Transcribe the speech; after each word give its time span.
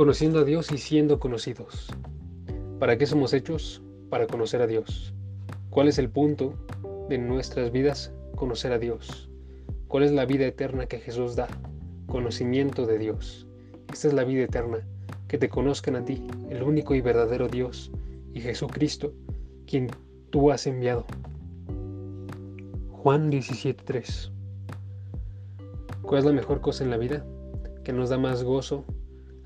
Conociendo 0.00 0.38
a 0.38 0.44
Dios 0.44 0.72
y 0.72 0.78
siendo 0.78 1.20
conocidos. 1.20 1.88
¿Para 2.78 2.96
qué 2.96 3.04
somos 3.04 3.34
hechos? 3.34 3.82
Para 4.08 4.26
conocer 4.26 4.62
a 4.62 4.66
Dios. 4.66 5.12
¿Cuál 5.68 5.88
es 5.88 5.98
el 5.98 6.08
punto 6.08 6.54
de 7.10 7.18
nuestras 7.18 7.70
vidas? 7.70 8.10
Conocer 8.34 8.72
a 8.72 8.78
Dios. 8.78 9.28
¿Cuál 9.88 10.04
es 10.04 10.12
la 10.12 10.24
vida 10.24 10.46
eterna 10.46 10.86
que 10.86 11.00
Jesús 11.00 11.36
da? 11.36 11.48
Conocimiento 12.06 12.86
de 12.86 12.96
Dios. 12.96 13.46
Esta 13.92 14.08
es 14.08 14.14
la 14.14 14.24
vida 14.24 14.44
eterna, 14.44 14.78
que 15.28 15.36
te 15.36 15.50
conozcan 15.50 15.96
a 15.96 16.04
ti, 16.06 16.26
el 16.48 16.62
único 16.62 16.94
y 16.94 17.02
verdadero 17.02 17.48
Dios, 17.48 17.92
y 18.32 18.40
Jesucristo, 18.40 19.12
quien 19.66 19.90
tú 20.30 20.50
has 20.50 20.66
enviado. 20.66 21.04
Juan 22.90 23.30
17:3 23.30 24.32
¿Cuál 26.00 26.20
es 26.20 26.24
la 26.24 26.32
mejor 26.32 26.62
cosa 26.62 26.84
en 26.84 26.90
la 26.90 26.96
vida? 26.96 27.22
Que 27.84 27.92
nos 27.92 28.08
da 28.08 28.16
más 28.16 28.42
gozo, 28.42 28.86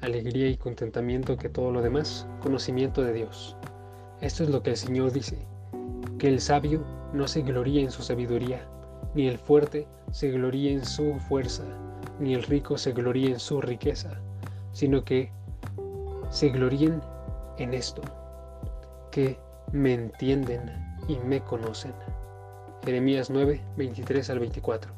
alegría 0.04 0.48
y 0.48 0.56
contentamiento 0.56 1.36
que 1.36 1.48
todo 1.48 1.70
lo 1.70 1.82
demás, 1.82 2.26
conocimiento 2.40 3.02
de 3.02 3.12
Dios. 3.12 3.56
Esto 4.20 4.44
es 4.44 4.50
lo 4.50 4.62
que 4.62 4.70
el 4.70 4.76
Señor 4.76 5.12
dice, 5.12 5.38
que 6.18 6.28
el 6.28 6.40
sabio 6.40 6.84
no 7.12 7.26
se 7.26 7.42
gloría 7.42 7.82
en 7.82 7.90
su 7.90 8.02
sabiduría, 8.02 8.66
ni 9.14 9.28
el 9.28 9.38
fuerte 9.38 9.86
se 10.10 10.30
gloría 10.30 10.72
en 10.72 10.84
su 10.84 11.14
fuerza, 11.28 11.64
ni 12.20 12.34
el 12.34 12.42
rico 12.42 12.78
se 12.78 12.92
gloría 12.92 13.30
en 13.30 13.40
su 13.40 13.60
riqueza, 13.60 14.20
sino 14.72 15.04
que 15.04 15.30
se 16.30 16.48
gloríen 16.48 17.00
en 17.58 17.74
esto, 17.74 18.02
que 19.10 19.38
me 19.72 19.94
entienden 19.94 20.70
y 21.08 21.16
me 21.18 21.40
conocen. 21.40 21.92
Jeremías 22.84 23.30
9, 23.30 23.60
23 23.76 24.30
al 24.30 24.38
24. 24.40 24.92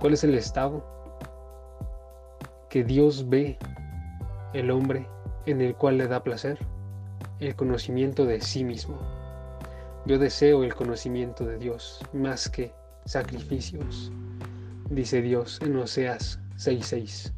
¿Cuál 0.00 0.14
es 0.14 0.24
el 0.24 0.34
estado 0.34 0.84
que 2.72 2.84
Dios 2.84 3.28
ve 3.28 3.58
el 4.54 4.70
hombre 4.70 5.06
en 5.44 5.60
el 5.60 5.74
cual 5.74 5.98
le 5.98 6.08
da 6.08 6.22
placer? 6.22 6.58
El 7.38 7.54
conocimiento 7.54 8.24
de 8.24 8.40
sí 8.40 8.64
mismo. 8.64 8.98
Yo 10.06 10.18
deseo 10.18 10.64
el 10.64 10.74
conocimiento 10.74 11.44
de 11.44 11.58
Dios 11.58 12.00
más 12.14 12.48
que 12.48 12.72
sacrificios, 13.04 14.10
dice 14.88 15.20
Dios 15.20 15.60
en 15.60 15.76
Oseas 15.76 16.38
6:6. 16.56 17.34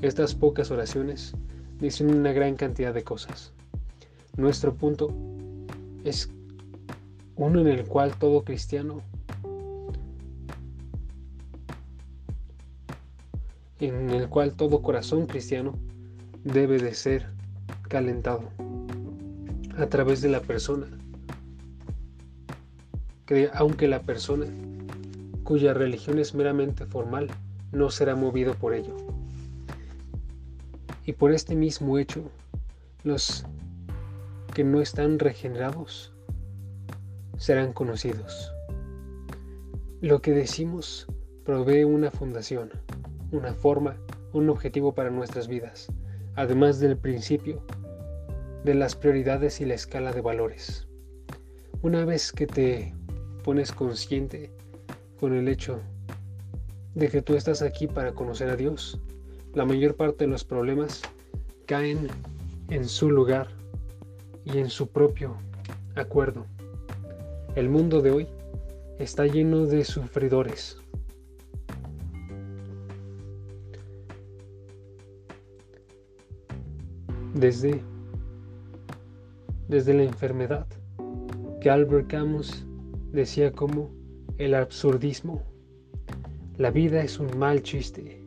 Estas 0.00 0.34
pocas 0.34 0.70
oraciones 0.70 1.34
dicen 1.78 2.08
una 2.10 2.32
gran 2.32 2.56
cantidad 2.56 2.94
de 2.94 3.04
cosas. 3.04 3.52
Nuestro 4.38 4.72
punto 4.72 5.14
es 6.02 6.30
uno 7.36 7.60
en 7.60 7.66
el 7.66 7.84
cual 7.84 8.16
todo 8.16 8.42
cristiano 8.42 9.02
en 13.80 14.10
el 14.10 14.28
cual 14.28 14.54
todo 14.54 14.82
corazón 14.82 15.26
cristiano 15.26 15.78
debe 16.44 16.78
de 16.78 16.94
ser 16.94 17.28
calentado 17.88 18.50
a 19.78 19.86
través 19.86 20.20
de 20.20 20.28
la 20.28 20.40
persona, 20.40 20.86
que 23.26 23.50
aunque 23.54 23.88
la 23.88 24.02
persona 24.02 24.46
cuya 25.44 25.74
religión 25.74 26.18
es 26.18 26.34
meramente 26.34 26.86
formal 26.86 27.28
no 27.72 27.90
será 27.90 28.14
movido 28.14 28.54
por 28.54 28.74
ello. 28.74 28.96
Y 31.06 31.12
por 31.12 31.32
este 31.32 31.56
mismo 31.56 31.98
hecho, 31.98 32.30
los 33.02 33.44
que 34.54 34.64
no 34.64 34.80
están 34.80 35.18
regenerados 35.18 36.12
serán 37.36 37.72
conocidos. 37.72 38.52
Lo 40.00 40.20
que 40.20 40.32
decimos 40.32 41.06
provee 41.44 41.84
una 41.84 42.10
fundación 42.10 42.70
una 43.32 43.54
forma, 43.54 43.96
un 44.32 44.48
objetivo 44.48 44.94
para 44.94 45.10
nuestras 45.10 45.48
vidas, 45.48 45.88
además 46.36 46.80
del 46.80 46.96
principio, 46.96 47.62
de 48.64 48.74
las 48.74 48.94
prioridades 48.96 49.60
y 49.60 49.64
la 49.64 49.74
escala 49.74 50.12
de 50.12 50.20
valores. 50.20 50.86
Una 51.82 52.04
vez 52.04 52.32
que 52.32 52.46
te 52.46 52.94
pones 53.42 53.72
consciente 53.72 54.50
con 55.18 55.34
el 55.34 55.48
hecho 55.48 55.80
de 56.94 57.08
que 57.08 57.22
tú 57.22 57.34
estás 57.34 57.62
aquí 57.62 57.86
para 57.86 58.12
conocer 58.12 58.50
a 58.50 58.56
Dios, 58.56 59.00
la 59.54 59.64
mayor 59.64 59.96
parte 59.96 60.24
de 60.24 60.30
los 60.30 60.44
problemas 60.44 61.02
caen 61.66 62.08
en 62.68 62.88
su 62.88 63.10
lugar 63.10 63.48
y 64.44 64.58
en 64.58 64.68
su 64.68 64.88
propio 64.88 65.36
acuerdo. 65.94 66.46
El 67.54 67.68
mundo 67.68 68.00
de 68.00 68.10
hoy 68.10 68.28
está 68.98 69.26
lleno 69.26 69.66
de 69.66 69.84
sufridores, 69.84 70.78
desde, 77.34 77.82
desde 79.68 79.94
la 79.94 80.04
enfermedad, 80.04 80.66
que 81.60 81.70
Albert 81.70 82.08
Camus 82.08 82.64
decía 83.12 83.52
como 83.52 83.90
el 84.38 84.54
absurdismo. 84.54 85.42
La 86.56 86.70
vida 86.70 87.02
es 87.02 87.18
un 87.18 87.38
mal 87.38 87.62
chiste. 87.62 88.22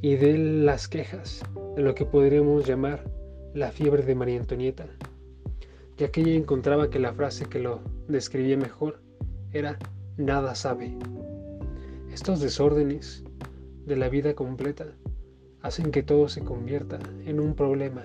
Y 0.00 0.16
de 0.16 0.36
las 0.36 0.88
quejas, 0.88 1.42
de 1.76 1.82
lo 1.82 1.94
que 1.94 2.04
podríamos 2.04 2.66
llamar 2.66 3.04
la 3.54 3.70
fiebre 3.70 4.02
de 4.02 4.14
María 4.14 4.40
Antonieta, 4.40 4.86
ya 5.96 6.10
que 6.10 6.22
ella 6.22 6.34
encontraba 6.34 6.90
que 6.90 6.98
la 6.98 7.12
frase 7.12 7.46
que 7.46 7.60
lo 7.60 7.80
describía 8.08 8.56
mejor 8.56 9.00
era 9.52 9.78
nada 10.16 10.54
sabe. 10.54 10.96
Estos 12.12 12.40
desórdenes 12.40 13.24
de 13.86 13.96
la 13.96 14.08
vida 14.08 14.34
completa 14.34 14.86
hacen 15.62 15.92
que 15.92 16.02
todo 16.02 16.28
se 16.28 16.42
convierta 16.42 16.98
en 17.24 17.38
un 17.40 17.54
problema 17.54 18.02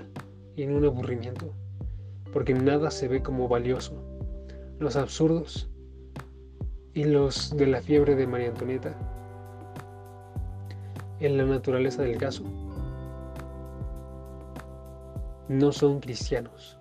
y 0.56 0.63
en 0.63 0.75
un 0.75 0.85
aburrimiento, 0.85 1.53
porque 2.31 2.53
nada 2.53 2.91
se 2.91 3.07
ve 3.07 3.22
como 3.22 3.47
valioso. 3.47 3.94
Los 4.79 4.95
absurdos 4.95 5.69
y 6.94 7.03
los 7.03 7.56
de 7.57 7.67
la 7.67 7.81
fiebre 7.81 8.16
de 8.16 8.28
María 8.28 8.50
Antonieta, 8.50 8.96
en 11.19 11.38
la 11.38 11.46
naturaleza 11.46 12.03
del 12.03 12.17
caso, 12.17 12.44
no 15.50 15.72
son 15.72 16.00
cristianos. 16.00 16.78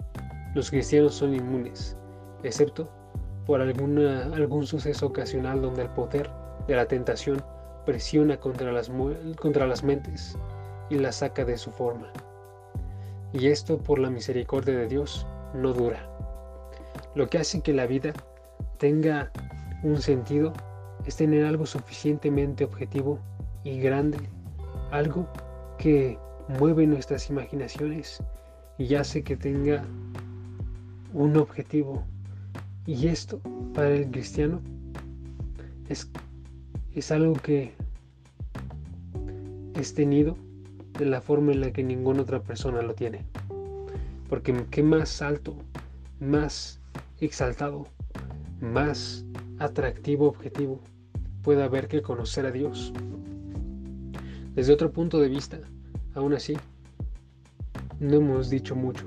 Los 0.54 0.70
cristianos 0.70 1.14
son 1.14 1.34
inmunes, 1.34 1.96
excepto 2.42 2.88
por 3.46 3.60
alguna, 3.60 4.24
algún 4.34 4.66
suceso 4.66 5.06
ocasional 5.06 5.62
donde 5.62 5.82
el 5.82 5.90
poder 5.90 6.30
de 6.66 6.76
la 6.76 6.86
tentación 6.86 7.42
presiona 7.86 8.38
contra 8.38 8.72
las, 8.72 8.90
contra 9.40 9.66
las 9.66 9.84
mentes 9.84 10.36
y 10.90 10.96
la 10.96 11.12
saca 11.12 11.44
de 11.44 11.58
su 11.58 11.70
forma. 11.70 12.12
Y 13.32 13.48
esto 13.48 13.78
por 13.78 13.98
la 13.98 14.10
misericordia 14.10 14.74
de 14.74 14.88
Dios 14.88 15.26
no 15.54 15.72
dura. 15.72 16.08
Lo 17.14 17.28
que 17.28 17.38
hace 17.38 17.60
que 17.60 17.72
la 17.72 17.86
vida 17.86 18.12
tenga 18.78 19.30
un 19.82 20.00
sentido 20.00 20.52
es 21.04 21.16
tener 21.16 21.44
algo 21.44 21.66
suficientemente 21.66 22.64
objetivo 22.64 23.18
y 23.64 23.78
grande, 23.78 24.18
algo 24.90 25.28
que 25.78 26.18
mueve 26.58 26.86
nuestras 26.86 27.28
imaginaciones 27.30 28.22
y 28.78 28.94
hace 28.94 29.22
que 29.22 29.36
tenga 29.36 29.82
un 31.12 31.36
objetivo. 31.36 32.04
Y 32.86 33.08
esto 33.08 33.40
para 33.74 33.90
el 33.90 34.10
cristiano 34.10 34.60
es, 35.88 36.10
es 36.94 37.10
algo 37.10 37.34
que 37.34 37.72
es 39.74 39.94
tenido 39.94 40.36
de 40.98 41.06
la 41.06 41.20
forma 41.20 41.52
en 41.52 41.60
la 41.60 41.72
que 41.72 41.82
ninguna 41.82 42.22
otra 42.22 42.42
persona 42.42 42.82
lo 42.82 42.94
tiene. 42.94 43.24
Porque 44.28 44.54
qué 44.70 44.82
más 44.82 45.22
alto, 45.22 45.56
más 46.20 46.80
exaltado, 47.20 47.86
más 48.60 49.24
atractivo 49.58 50.28
objetivo 50.28 50.80
puede 51.42 51.62
haber 51.62 51.88
que 51.88 52.02
conocer 52.02 52.46
a 52.46 52.50
Dios. 52.50 52.92
Desde 54.54 54.72
otro 54.72 54.90
punto 54.90 55.20
de 55.20 55.28
vista, 55.28 55.60
aún 56.14 56.32
así, 56.32 56.56
no 58.00 58.16
hemos 58.16 58.50
dicho 58.50 58.74
mucho. 58.74 59.04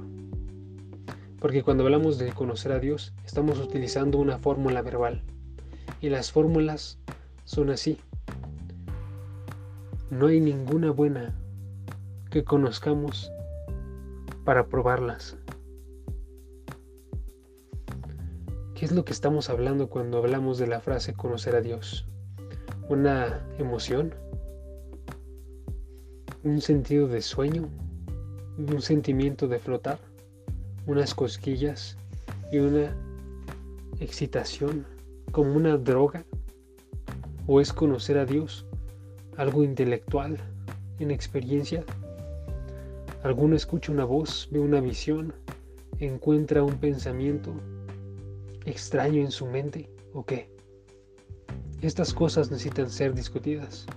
Porque 1.39 1.63
cuando 1.63 1.83
hablamos 1.83 2.17
de 2.17 2.31
conocer 2.31 2.71
a 2.71 2.79
Dios, 2.79 3.13
estamos 3.25 3.59
utilizando 3.59 4.19
una 4.19 4.37
fórmula 4.37 4.81
verbal. 4.81 5.23
Y 6.01 6.09
las 6.09 6.31
fórmulas 6.31 6.99
son 7.45 7.69
así. 7.71 7.97
No 10.09 10.27
hay 10.27 10.39
ninguna 10.39 10.91
buena 10.91 11.33
que 12.29 12.43
conozcamos 12.43 13.31
para 14.45 14.67
probarlas. 14.67 15.35
¿Qué 18.75 18.85
es 18.85 18.91
lo 18.91 19.03
que 19.03 19.11
estamos 19.11 19.49
hablando 19.49 19.89
cuando 19.89 20.19
hablamos 20.19 20.57
de 20.57 20.67
la 20.67 20.79
frase 20.79 21.13
conocer 21.13 21.55
a 21.55 21.61
Dios? 21.61 22.07
¿Una 22.87 23.45
emoción? 23.57 24.13
¿Un 26.43 26.61
sentido 26.61 27.07
de 27.07 27.21
sueño? 27.21 27.67
¿Un 28.57 28.81
sentimiento 28.81 29.47
de 29.47 29.59
flotar? 29.59 29.99
¿Unas 30.85 31.13
cosquillas? 31.13 31.97
¿Y 32.51 32.59
una 32.59 32.95
excitación 33.99 34.85
como 35.31 35.53
una 35.53 35.77
droga? 35.77 36.23
¿O 37.47 37.59
es 37.59 37.73
conocer 37.73 38.17
a 38.17 38.25
Dios 38.25 38.65
algo 39.35 39.63
intelectual, 39.63 40.37
en 40.99 41.11
experiencia? 41.11 41.83
Alguno 43.23 43.57
escucha 43.57 43.91
una 43.91 44.05
voz, 44.05 44.47
ve 44.49 44.59
una 44.59 44.79
visión, 44.79 45.33
encuentra 45.99 46.63
un 46.63 46.75
pensamiento 46.75 47.53
extraño 48.65 49.21
en 49.21 49.31
su 49.31 49.45
mente 49.45 49.89
o 50.13 50.25
qué. 50.25 50.49
Estas 51.81 52.13
cosas 52.13 52.49
necesitan 52.49 52.89
ser 52.89 53.13
discutidas, 53.13 53.87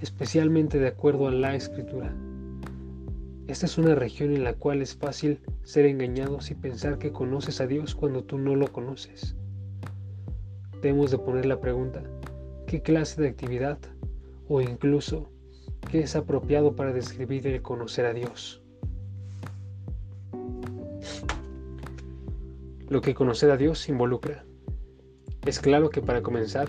especialmente 0.00 0.80
de 0.80 0.88
acuerdo 0.88 1.28
a 1.28 1.30
la 1.30 1.54
escritura. 1.54 2.12
Esta 3.46 3.66
es 3.66 3.78
una 3.78 3.94
región 3.94 4.34
en 4.34 4.42
la 4.42 4.54
cual 4.54 4.82
es 4.82 4.96
fácil 4.96 5.38
ser 5.62 5.86
engañados 5.86 6.50
y 6.50 6.56
pensar 6.56 6.98
que 6.98 7.12
conoces 7.12 7.60
a 7.60 7.68
Dios 7.68 7.94
cuando 7.94 8.24
tú 8.24 8.38
no 8.38 8.56
lo 8.56 8.72
conoces. 8.72 9.36
Debemos 10.82 11.12
de 11.12 11.18
poner 11.18 11.46
la 11.46 11.60
pregunta, 11.60 12.02
¿qué 12.66 12.82
clase 12.82 13.22
de 13.22 13.28
actividad 13.28 13.78
o 14.48 14.60
incluso 14.60 15.30
qué 15.90 16.00
es 16.00 16.16
apropiado 16.16 16.74
para 16.74 16.92
describir 16.92 17.46
el 17.46 17.62
conocer 17.62 18.06
a 18.06 18.12
Dios? 18.12 18.62
Lo 22.88 23.00
que 23.00 23.14
conocer 23.14 23.50
a 23.50 23.56
Dios 23.56 23.88
involucra. 23.88 24.44
Es 25.46 25.60
claro 25.60 25.90
que 25.90 26.00
para 26.00 26.22
comenzar, 26.22 26.68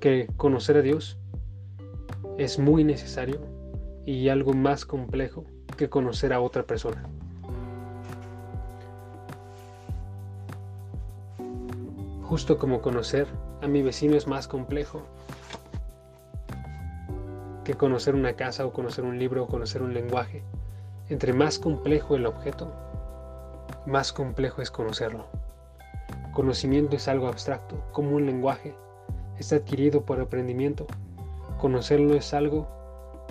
que 0.00 0.28
conocer 0.36 0.76
a 0.76 0.82
Dios 0.82 1.18
es 2.38 2.58
muy 2.58 2.84
necesario 2.84 3.40
y 4.06 4.28
algo 4.28 4.54
más 4.54 4.84
complejo 4.84 5.44
que 5.76 5.88
conocer 5.88 6.32
a 6.32 6.40
otra 6.40 6.64
persona. 6.64 7.02
Justo 12.22 12.58
como 12.58 12.80
conocer 12.80 13.26
a 13.60 13.66
mi 13.66 13.82
vecino 13.82 14.16
es 14.16 14.26
más 14.26 14.46
complejo 14.46 15.02
que 17.70 17.76
conocer 17.76 18.16
una 18.16 18.32
casa 18.32 18.66
o 18.66 18.72
conocer 18.72 19.04
un 19.04 19.18
libro 19.18 19.44
o 19.44 19.46
conocer 19.46 19.80
un 19.80 19.94
lenguaje. 19.94 20.42
Entre 21.08 21.32
más 21.32 21.58
complejo 21.58 22.16
el 22.16 22.26
objeto, 22.26 22.72
más 23.86 24.12
complejo 24.12 24.60
es 24.60 24.72
conocerlo. 24.72 25.26
Conocimiento 26.32 26.96
es 26.96 27.06
algo 27.06 27.28
abstracto, 27.28 27.76
como 27.92 28.16
un 28.16 28.26
lenguaje. 28.26 28.74
Es 29.38 29.52
adquirido 29.52 30.04
por 30.04 30.20
aprendimiento. 30.20 30.86
Conocerlo 31.58 32.14
es 32.14 32.34
algo 32.34 32.66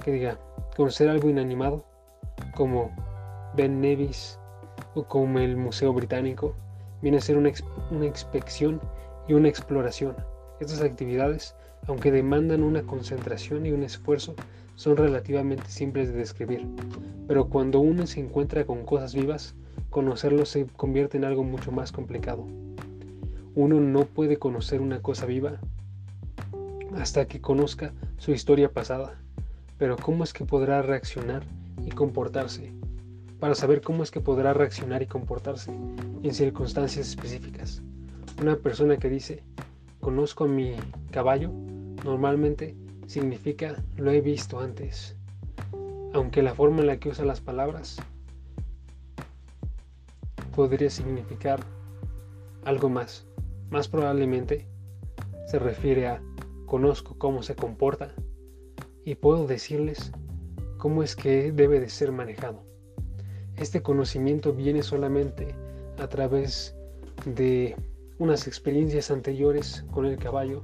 que 0.03 0.12
diga, 0.12 0.38
conocer 0.77 1.09
algo 1.09 1.30
inanimado, 1.30 1.83
como 2.56 2.91
Ben 3.56 3.81
Nevis 3.81 4.39
o 4.95 5.03
como 5.03 5.39
el 5.39 5.57
Museo 5.57 5.91
Británico, 5.91 6.56
viene 7.01 7.18
a 7.18 7.21
ser 7.21 7.36
una, 7.36 7.51
una 7.91 8.06
inspección 8.06 8.80
y 9.27 9.33
una 9.33 9.50
exploración. 9.50 10.15
Estas 10.60 10.82
actividades, 10.82 11.56
aunque 11.88 12.12
demandan 12.12 12.64
una 12.64 12.84
concentración 12.84 13.66
y 13.66 13.72
un 13.72 13.84
esfuerzo, 13.84 14.36
son 14.76 14.98
relativamente 14.98 15.70
simples 15.70 16.10
de 16.10 16.20
describir, 16.20 16.66
pero 17.28 17.50
cuando 17.50 17.80
uno 17.80 18.08
se 18.08 18.20
encuentra 18.20 18.66
con 18.66 18.86
cosas 18.86 19.14
vivas, 19.14 19.56
conocerlo 19.90 20.46
se 20.46 20.68
convierte 20.68 21.18
en 21.18 21.26
algo 21.26 21.44
mucho 21.44 21.72
más 21.72 21.92
complicado. 21.92 22.46
Uno 23.56 23.80
no 23.80 24.06
puede 24.06 24.38
conocer 24.38 24.82
una 24.82 25.02
cosa 25.02 25.26
viva 25.26 25.60
hasta 26.96 27.28
que 27.28 27.42
conozca 27.42 27.94
su 28.18 28.32
historia 28.32 28.72
pasada, 28.72 29.20
pero 29.78 29.96
¿cómo 29.98 30.24
es 30.24 30.34
que 30.34 30.46
podrá 30.46 30.82
reaccionar 30.82 31.44
y 31.86 31.90
comportarse? 31.90 32.72
Para 33.40 33.56
saber 33.56 33.82
cómo 33.82 34.04
es 34.04 34.12
que 34.12 34.22
podrá 34.22 34.54
reaccionar 34.54 35.02
y 35.02 35.08
comportarse 35.08 35.72
en 36.24 36.34
circunstancias 36.34 37.08
específicas. 37.08 37.82
Una 38.42 38.56
persona 38.58 38.98
que 38.98 39.10
dice, 39.10 39.44
conozco 40.00 40.48
mi 40.48 40.75
caballo, 41.12 41.51
normalmente 42.04 42.75
significa 43.07 43.75
lo 43.98 44.12
he 44.12 44.22
visto 44.22 44.60
antes, 44.60 45.16
aunque 46.13 46.44
la 46.44 46.54
forma 46.54 46.81
en 46.81 46.88
la 46.88 46.98
que 46.98 47.10
usa 47.10 47.25
las 47.25 47.42
palabras 47.42 47.98
podría 50.56 50.90
significar 50.90 51.60
algo 52.66 52.90
más. 52.90 53.25
Más 53.69 53.88
probablemente 53.88 54.68
se 55.48 55.60
refiere 55.60 56.07
a 56.07 56.22
conozco 56.66 57.18
cómo 57.18 57.44
se 57.44 57.56
comporta 57.56 58.13
y 59.04 59.16
puedo 59.16 59.48
decirles 59.48 60.12
cómo 60.78 61.01
es 61.04 61.16
que 61.16 61.51
debe 61.51 61.80
de 61.80 61.90
ser 61.90 62.12
manejado. 62.12 62.63
Este 63.57 63.81
conocimiento 63.81 64.54
viene 64.54 64.84
solamente 64.84 65.56
a 65.98 66.07
través 66.07 66.75
de 67.25 67.75
unas 68.19 68.48
experiencias 68.48 69.10
anteriores 69.12 69.86
con 69.92 70.06
el 70.06 70.18
caballo, 70.18 70.62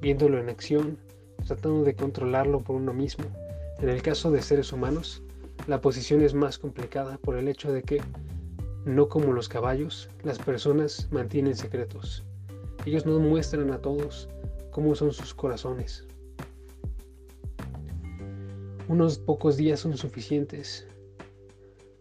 viéndolo 0.00 0.38
en 0.38 0.50
acción, 0.50 0.98
tratando 1.46 1.82
de 1.82 1.96
controlarlo 1.96 2.60
por 2.60 2.76
uno 2.76 2.92
mismo. 2.92 3.24
En 3.80 3.88
el 3.88 4.02
caso 4.02 4.30
de 4.30 4.42
seres 4.42 4.72
humanos, 4.72 5.22
la 5.66 5.80
posición 5.80 6.20
es 6.20 6.34
más 6.34 6.58
complicada 6.58 7.16
por 7.18 7.36
el 7.36 7.48
hecho 7.48 7.72
de 7.72 7.82
que, 7.82 8.02
no 8.84 9.08
como 9.08 9.32
los 9.32 9.48
caballos, 9.48 10.10
las 10.22 10.38
personas 10.38 11.08
mantienen 11.10 11.56
secretos. 11.56 12.22
Ellos 12.84 13.06
no 13.06 13.18
muestran 13.18 13.70
a 13.72 13.78
todos 13.78 14.28
cómo 14.70 14.94
son 14.94 15.12
sus 15.12 15.34
corazones. 15.34 16.06
Unos 18.88 19.18
pocos 19.18 19.56
días 19.56 19.80
son 19.80 19.96
suficientes 19.96 20.86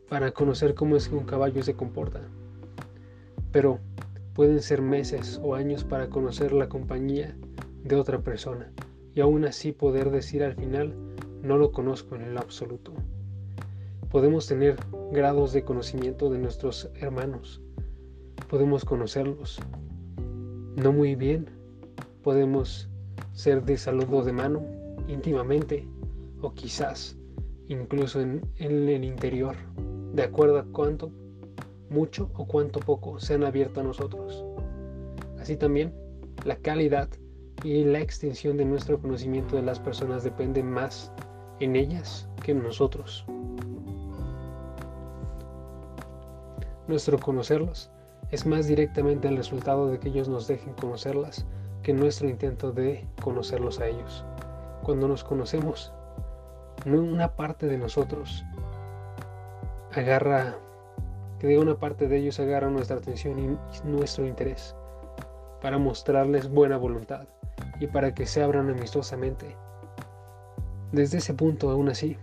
para 0.09 0.31
conocer 0.31 0.73
cómo 0.73 0.97
es 0.97 1.07
que 1.07 1.15
un 1.15 1.25
caballo 1.25 1.63
se 1.63 1.75
comporta, 1.75 2.21
pero 3.51 3.79
pueden 4.39 4.61
ser 4.61 4.81
meses 4.81 5.37
o 5.43 5.53
años 5.53 5.83
para 5.83 6.09
conocer 6.09 6.53
la 6.53 6.69
compañía 6.69 7.35
de 7.83 7.97
otra 7.97 8.19
persona 8.19 8.71
y 9.13 9.19
aún 9.19 9.43
así 9.43 9.73
poder 9.73 10.11
decir 10.11 10.45
al 10.45 10.55
final 10.55 10.95
no 11.43 11.57
lo 11.57 11.73
conozco 11.73 12.15
en 12.15 12.21
el 12.21 12.37
absoluto. 12.37 12.93
Podemos 14.09 14.47
tener 14.47 14.77
grados 15.11 15.51
de 15.51 15.65
conocimiento 15.65 16.29
de 16.29 16.39
nuestros 16.39 16.89
hermanos, 17.01 17.61
podemos 18.49 18.85
conocerlos. 18.85 19.59
No 20.77 20.93
muy 20.93 21.15
bien, 21.15 21.49
podemos 22.23 22.87
ser 23.33 23.65
de 23.65 23.75
saludo 23.75 24.23
de 24.23 24.31
mano 24.31 24.63
íntimamente, 25.09 25.85
o 26.39 26.53
quizás 26.53 27.17
incluso 27.67 28.21
en, 28.21 28.39
el 28.55 29.03
interior, 29.03 29.57
de 30.13 30.23
acuerdo 30.23 30.59
a 30.59 30.63
cuánto 30.63 31.11
mucho 31.89 32.29
o 32.35 32.45
cuánto 32.45 32.79
poco 32.79 33.19
se 33.19 33.33
han 33.35 33.43
abierto 33.43 33.79
a 33.79 33.83
nosotros. 33.83 34.45
Así 35.39 35.55
también, 35.55 35.93
la 36.45 36.55
calidad 36.57 37.09
y 37.63 37.83
la 37.83 37.99
extensión 37.99 38.57
de 38.57 38.65
nuestro 38.65 38.99
conocimiento 39.01 39.55
de 39.55 39.63
las 39.63 39.79
personas 39.79 40.23
depende 40.23 40.63
más 40.63 41.11
en 41.59 41.75
ellas 41.75 42.27
que 42.43 42.51
en 42.51 42.63
nosotros. 42.63 43.25
Nuestro 46.87 47.19
conocerlos 47.19 47.91
es 48.31 48.45
más 48.45 48.67
directamente 48.67 49.27
el 49.27 49.37
resultado 49.37 49.87
de 49.87 49.99
que 49.99 50.09
ellos 50.09 50.29
nos 50.29 50.47
dejen 50.47 50.73
conocerlas 50.73 51.45
que 51.83 51.93
nuestro 51.93 52.29
intento 52.29 52.71
de 52.71 53.07
conocerlos 53.21 53.79
a 53.79 53.87
ellos. 53.87 54.25
Cuando 54.83 55.07
nos 55.07 55.23
conocemos, 55.23 55.93
una 56.85 57.35
parte 57.35 57.67
de 57.67 57.77
nosotros 57.77 58.43
agarra, 59.93 60.57
que 61.39 61.47
de 61.47 61.57
una 61.57 61.79
parte 61.79 62.07
de 62.07 62.17
ellos 62.17 62.39
agarra 62.39 62.69
nuestra 62.69 62.97
atención 62.97 63.39
y 63.39 63.87
nuestro 63.87 64.27
interés 64.27 64.75
para 65.61 65.77
mostrarles 65.77 66.49
buena 66.49 66.77
voluntad 66.77 67.27
y 67.79 67.87
para 67.87 68.13
que 68.13 68.25
se 68.25 68.43
abran 68.43 68.69
amistosamente. 68.69 69.55
Desde 70.91 71.19
ese 71.19 71.33
punto, 71.33 71.69
aún 71.69 71.89
así, 71.89 72.17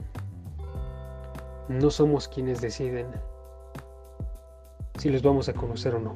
no 1.68 1.90
somos 1.90 2.28
quienes 2.28 2.60
deciden 2.60 3.06
si 4.98 5.10
les 5.10 5.22
vamos 5.22 5.48
a 5.48 5.52
conocer 5.52 5.94
o 5.94 6.00
no. 6.00 6.12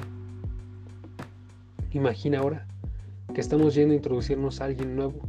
Imagina 1.93 2.39
ahora 2.41 2.67
que 3.35 3.41
estamos 3.41 3.75
yendo 3.75 3.93
a 3.93 3.97
introducirnos 3.97 4.61
a 4.61 4.65
alguien 4.65 4.97
nuevo 4.97 5.21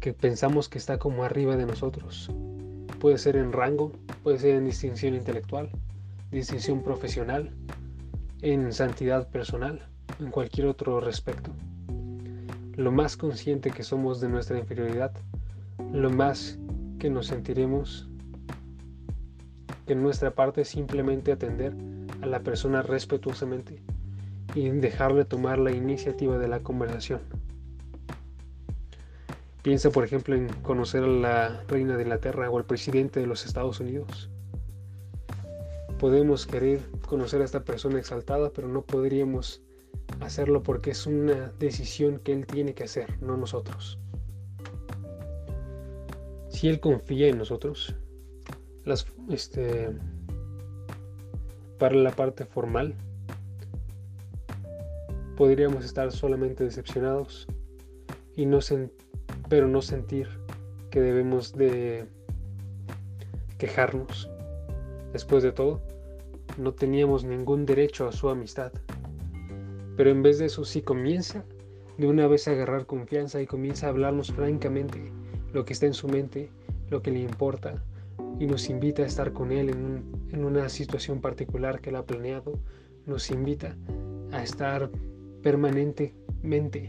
que 0.00 0.14
pensamos 0.14 0.68
que 0.68 0.78
está 0.78 0.98
como 0.98 1.24
arriba 1.24 1.56
de 1.56 1.66
nosotros. 1.66 2.30
Puede 3.00 3.18
ser 3.18 3.36
en 3.36 3.52
rango, 3.52 3.92
puede 4.22 4.38
ser 4.38 4.56
en 4.56 4.64
distinción 4.64 5.14
intelectual, 5.14 5.70
distinción 6.30 6.82
profesional, 6.82 7.50
en 8.42 8.72
santidad 8.72 9.28
personal, 9.28 9.86
en 10.18 10.30
cualquier 10.30 10.66
otro 10.66 11.00
respecto. 11.00 11.50
Lo 12.76 12.92
más 12.92 13.16
consciente 13.16 13.70
que 13.70 13.82
somos 13.82 14.20
de 14.20 14.28
nuestra 14.28 14.58
inferioridad, 14.58 15.12
lo 15.92 16.10
más 16.10 16.58
que 16.98 17.10
nos 17.10 17.26
sentiremos 17.26 18.08
que 19.86 19.94
en 19.94 20.02
nuestra 20.02 20.34
parte 20.34 20.62
es 20.62 20.68
simplemente 20.68 21.32
atender 21.32 21.74
a 22.22 22.26
la 22.26 22.40
persona 22.40 22.82
respetuosamente 22.82 23.82
y 24.54 24.68
dejarle 24.68 25.24
tomar 25.24 25.58
la 25.58 25.72
iniciativa 25.72 26.38
de 26.38 26.48
la 26.48 26.60
conversación. 26.60 27.20
Piensa, 29.62 29.90
por 29.90 30.04
ejemplo, 30.04 30.34
en 30.34 30.48
conocer 30.62 31.04
a 31.04 31.08
la 31.08 31.62
reina 31.68 31.96
de 31.96 32.04
Inglaterra 32.04 32.48
o 32.50 32.56
al 32.56 32.64
presidente 32.64 33.20
de 33.20 33.26
los 33.26 33.44
Estados 33.44 33.80
Unidos. 33.80 34.30
Podemos 36.00 36.46
querer 36.46 36.80
conocer 37.06 37.42
a 37.42 37.44
esta 37.44 37.62
persona 37.62 37.98
exaltada, 37.98 38.50
pero 38.54 38.68
no 38.68 38.80
podríamos 38.80 39.62
hacerlo 40.20 40.62
porque 40.62 40.92
es 40.92 41.06
una 41.06 41.52
decisión 41.58 42.18
que 42.20 42.32
él 42.32 42.46
tiene 42.46 42.72
que 42.72 42.84
hacer, 42.84 43.22
no 43.22 43.36
nosotros. 43.36 43.98
Si 46.48 46.68
él 46.68 46.80
confía 46.80 47.28
en 47.28 47.36
nosotros, 47.36 47.94
las, 48.84 49.06
este, 49.28 49.90
para 51.78 51.96
la 51.96 52.12
parte 52.12 52.46
formal, 52.46 52.94
podríamos 55.36 55.84
estar 55.84 56.10
solamente 56.12 56.64
decepcionados 56.64 57.46
y 58.36 58.46
no 58.46 58.60
pero 59.50 59.68
no 59.68 59.82
sentir 59.82 60.28
que 60.90 61.00
debemos 61.02 61.52
de 61.52 62.06
quejarnos. 63.58 64.30
Después 65.12 65.42
de 65.42 65.50
todo, 65.50 65.82
no 66.60 66.72
teníamos 66.72 67.24
ningún 67.24 67.64
derecho 67.64 68.06
a 68.06 68.12
su 68.12 68.28
amistad. 68.28 68.72
Pero 69.96 70.10
en 70.10 70.22
vez 70.22 70.38
de 70.38 70.46
eso 70.46 70.64
sí 70.64 70.82
comienza 70.82 71.44
de 71.98 72.06
una 72.06 72.26
vez 72.26 72.46
a 72.46 72.52
agarrar 72.52 72.86
confianza 72.86 73.40
y 73.40 73.46
comienza 73.46 73.86
a 73.86 73.90
hablarnos 73.90 74.32
francamente 74.32 75.12
lo 75.52 75.64
que 75.64 75.72
está 75.72 75.86
en 75.86 75.94
su 75.94 76.08
mente, 76.08 76.50
lo 76.88 77.02
que 77.02 77.10
le 77.10 77.20
importa, 77.20 77.82
y 78.38 78.46
nos 78.46 78.70
invita 78.70 79.02
a 79.02 79.06
estar 79.06 79.32
con 79.32 79.52
él 79.52 79.70
en, 79.70 80.04
en 80.30 80.44
una 80.44 80.68
situación 80.68 81.20
particular 81.20 81.80
que 81.80 81.90
él 81.90 81.96
ha 81.96 82.06
planeado, 82.06 82.58
nos 83.06 83.30
invita 83.30 83.76
a 84.32 84.42
estar 84.42 84.90
permanentemente 85.42 86.88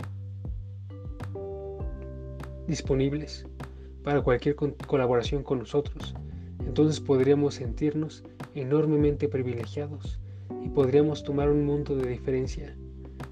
disponibles 2.68 3.46
para 4.04 4.22
cualquier 4.22 4.56
colaboración 4.56 5.44
con 5.44 5.60
nosotros, 5.60 6.16
entonces 6.66 7.00
podríamos 7.00 7.56
sentirnos 7.56 8.24
enormemente 8.56 9.28
privilegiados 9.28 10.20
y 10.64 10.70
podríamos 10.70 11.24
tomar 11.24 11.50
un 11.50 11.66
mundo 11.66 11.96
de 11.96 12.08
diferencia 12.08 12.76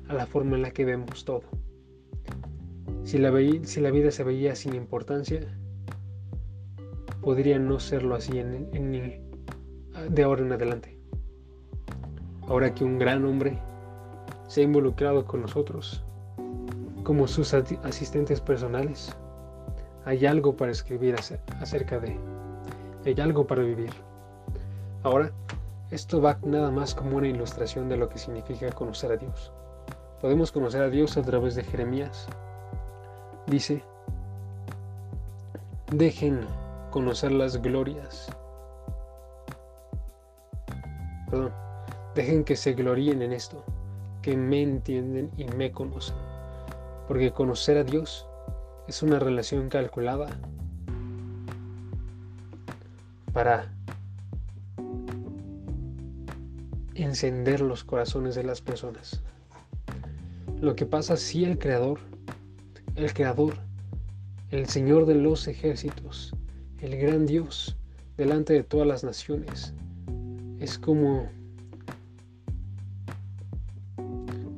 a 0.08 0.14
la 0.14 0.26
forma 0.26 0.56
en 0.56 0.64
la 0.64 0.72
que 0.72 0.86
vemos 0.86 1.26
todo. 1.26 1.44
Si 3.04 3.18
la, 3.18 3.32
vida 3.32 4.12
se 4.12 4.24
veía 4.24 4.56
sin 4.56 4.76
importancia, 4.76 5.42
podría 7.22 7.58
no 7.58 7.80
serlo 7.80 8.16
así 8.16 8.38
en, 8.40 8.70
de 10.10 10.24
ahora 10.24 10.42
en 10.44 10.52
adelante. 10.52 10.98
Ahora 12.48 12.74
que 12.74 12.84
un 12.84 13.00
gran 13.00 13.26
hombre 13.26 13.60
se 14.48 14.62
ha 14.62 14.64
involucrado 14.64 15.26
con 15.26 15.42
nosotros 15.42 16.04
como 17.04 17.28
sus 17.28 17.54
asistentes 17.54 18.42
personales, 18.42 19.16
hay 20.06 20.26
algo 20.26 20.56
para 20.56 20.72
escribir 20.72 21.16
acerca 21.60 22.00
de, 22.00 22.16
hay 23.06 23.20
algo 23.20 23.48
para 23.48 23.64
vivir. 23.64 23.90
Ahora, 25.04 25.32
esto 25.92 26.22
va 26.22 26.38
nada 26.44 26.72
más 26.72 26.94
como 26.94 27.18
una 27.18 27.28
ilustración 27.28 27.88
de 27.88 27.98
lo 27.98 28.10
que 28.10 28.18
significa 28.18 28.72
conocer 28.72 29.14
a 29.14 29.18
Dios. 29.18 29.54
Podemos 30.22 30.52
conocer 30.52 30.84
a 30.84 30.90
Dios 30.90 31.16
a 31.16 31.22
través 31.22 31.56
de 31.56 31.64
Jeremías. 31.64 32.28
Dice, 33.48 33.82
dejen 35.92 36.42
conocer 36.92 37.32
las 37.32 37.62
glorias. 37.62 38.28
Perdón, 41.30 41.54
dejen 42.16 42.44
que 42.44 42.58
se 42.58 42.74
gloríen 42.74 43.22
en 43.22 43.32
esto, 43.32 43.64
que 44.22 44.36
me 44.36 44.62
entienden 44.62 45.32
y 45.38 45.46
me 45.46 45.72
conocen. 45.72 46.18
Porque 47.08 47.32
conocer 47.32 47.78
a 47.78 47.84
Dios 47.84 48.28
es 48.88 49.02
una 49.02 49.20
relación 49.20 49.70
calculada 49.70 50.28
para 53.32 53.72
encender 57.04 57.62
los 57.62 57.84
corazones 57.84 58.36
de 58.36 58.44
las 58.44 58.62
personas. 58.62 59.22
Lo 60.60 60.76
que 60.76 60.86
pasa 60.86 61.18
si 61.18 61.46
el 61.46 61.58
Creador, 61.58 62.00
el 62.96 63.14
Creador, 63.14 63.56
el 64.52 64.68
Señor 64.68 65.06
de 65.06 65.16
los 65.16 65.48
ejércitos, 65.48 66.34
el 66.82 66.98
gran 66.98 67.26
Dios, 67.26 67.78
delante 68.18 68.54
de 68.54 68.64
todas 68.64 68.88
las 68.88 69.04
naciones, 69.04 69.74
es 70.60 70.78
como 70.78 71.30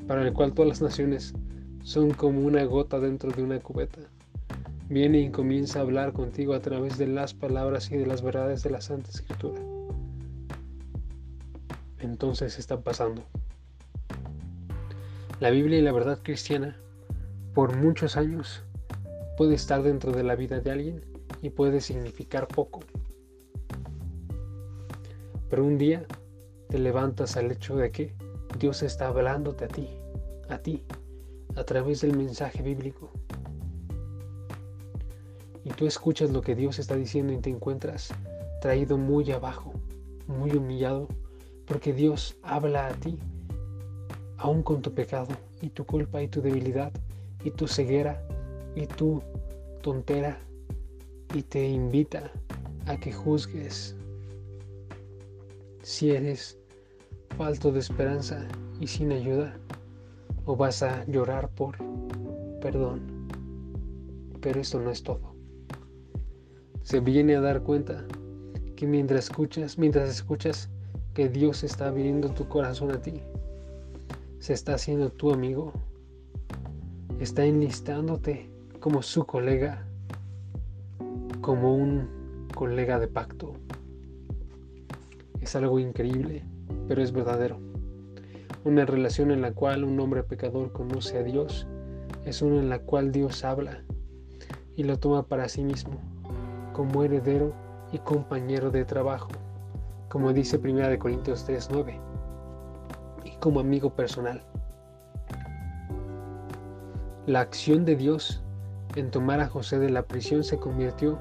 para 0.07 0.23
el 0.23 0.33
cual 0.33 0.53
todas 0.53 0.69
las 0.69 0.81
naciones 0.81 1.33
son 1.83 2.11
como 2.11 2.41
una 2.41 2.63
gota 2.63 2.99
dentro 2.99 3.31
de 3.31 3.43
una 3.43 3.59
cubeta 3.59 4.01
viene 4.91 5.19
y 5.19 5.29
comienza 5.29 5.79
a 5.79 5.83
hablar 5.83 6.11
contigo 6.11 6.53
a 6.53 6.59
través 6.59 6.97
de 6.97 7.07
las 7.07 7.33
palabras 7.33 7.89
y 7.91 7.97
de 7.97 8.05
las 8.05 8.21
verdades 8.21 8.61
de 8.63 8.71
la 8.71 8.81
Santa 8.81 9.09
Escritura. 9.09 9.61
Entonces 12.21 12.59
está 12.59 12.79
pasando. 12.79 13.23
La 15.39 15.49
Biblia 15.49 15.79
y 15.79 15.81
la 15.81 15.91
verdad 15.91 16.19
cristiana, 16.21 16.77
por 17.55 17.75
muchos 17.75 18.15
años, 18.15 18.61
puede 19.37 19.55
estar 19.55 19.81
dentro 19.81 20.11
de 20.11 20.21
la 20.21 20.35
vida 20.35 20.59
de 20.59 20.69
alguien 20.69 21.03
y 21.41 21.49
puede 21.49 21.81
significar 21.81 22.47
poco. 22.47 22.81
Pero 25.49 25.65
un 25.65 25.79
día 25.79 26.05
te 26.69 26.77
levantas 26.77 27.37
al 27.37 27.51
hecho 27.51 27.75
de 27.75 27.89
que 27.89 28.13
Dios 28.59 28.83
está 28.83 29.07
hablándote 29.07 29.65
a 29.65 29.69
ti, 29.69 29.89
a 30.47 30.59
ti, 30.59 30.83
a 31.55 31.63
través 31.63 32.01
del 32.01 32.15
mensaje 32.15 32.61
bíblico 32.61 33.11
y 35.63 35.71
tú 35.71 35.87
escuchas 35.87 36.29
lo 36.29 36.41
que 36.41 36.53
Dios 36.53 36.77
está 36.77 36.95
diciendo 36.95 37.33
y 37.33 37.37
te 37.37 37.49
encuentras 37.49 38.13
traído 38.61 38.99
muy 38.99 39.31
abajo, 39.31 39.73
muy 40.27 40.51
humillado, 40.51 41.07
porque 41.71 41.93
Dios 41.93 42.35
habla 42.43 42.87
a 42.87 42.91
ti, 42.91 43.17
aún 44.35 44.61
con 44.61 44.81
tu 44.81 44.93
pecado 44.93 45.29
y 45.61 45.69
tu 45.69 45.85
culpa 45.85 46.21
y 46.21 46.27
tu 46.27 46.41
debilidad 46.41 46.91
y 47.45 47.51
tu 47.51 47.65
ceguera 47.65 48.21
y 48.75 48.87
tu 48.87 49.23
tontera 49.81 50.37
y 51.33 51.43
te 51.43 51.65
invita 51.65 52.29
a 52.87 52.97
que 52.97 53.13
juzgues 53.13 53.95
si 55.81 56.11
eres 56.11 56.59
falto 57.37 57.71
de 57.71 57.79
esperanza 57.79 58.45
y 58.81 58.87
sin 58.87 59.13
ayuda 59.13 59.55
o 60.43 60.57
vas 60.57 60.83
a 60.83 61.05
llorar 61.05 61.47
por 61.51 61.77
perdón. 62.59 63.29
Pero 64.41 64.59
esto 64.59 64.77
no 64.81 64.91
es 64.91 65.01
todo 65.03 65.31
se 66.83 66.99
viene 66.99 67.37
a 67.37 67.39
dar 67.39 67.63
cuenta 67.63 68.03
que 68.75 68.85
mientras 68.85 69.29
escuchas, 69.29 69.77
mientras 69.77 70.09
escuchas 70.09 70.69
que 71.13 71.29
Dios 71.29 71.63
está 71.63 71.87
abriendo 71.87 72.29
tu 72.29 72.47
corazón 72.47 72.91
a 72.91 73.01
ti, 73.01 73.21
se 74.39 74.53
está 74.53 74.75
haciendo 74.75 75.09
tu 75.09 75.31
amigo, 75.31 75.73
está 77.19 77.45
enlistándote 77.45 78.49
como 78.79 79.01
su 79.01 79.25
colega, 79.25 79.85
como 81.41 81.75
un 81.75 82.47
colega 82.55 82.99
de 82.99 83.07
pacto. 83.07 83.53
Es 85.39 85.55
algo 85.55 85.79
increíble, 85.79 86.43
pero 86.87 87.01
es 87.01 87.11
verdadero. 87.11 87.59
Una 88.63 88.85
relación 88.85 89.31
en 89.31 89.41
la 89.41 89.53
cual 89.53 89.83
un 89.83 89.99
hombre 89.99 90.23
pecador 90.23 90.71
conoce 90.71 91.17
a 91.17 91.23
Dios 91.23 91.67
es 92.25 92.41
una 92.41 92.59
en 92.59 92.69
la 92.69 92.79
cual 92.79 93.11
Dios 93.11 93.43
habla 93.43 93.83
y 94.75 94.83
lo 94.83 94.99
toma 94.99 95.23
para 95.23 95.49
sí 95.49 95.63
mismo 95.63 95.99
como 96.73 97.03
heredero 97.03 97.53
y 97.91 97.99
compañero 97.99 98.71
de 98.71 98.85
trabajo, 98.85 99.29
como 100.11 100.33
dice 100.33 100.57
1 100.57 100.99
Corintios 100.99 101.47
3:9, 101.47 101.97
y 103.23 103.31
como 103.37 103.61
amigo 103.61 103.89
personal. 103.91 104.43
La 107.27 107.39
acción 107.39 107.85
de 107.85 107.95
Dios 107.95 108.43
en 108.95 109.09
tomar 109.09 109.39
a 109.39 109.47
José 109.47 109.79
de 109.79 109.89
la 109.89 110.01
prisión 110.03 110.43
se 110.43 110.57
convirtió, 110.57 111.17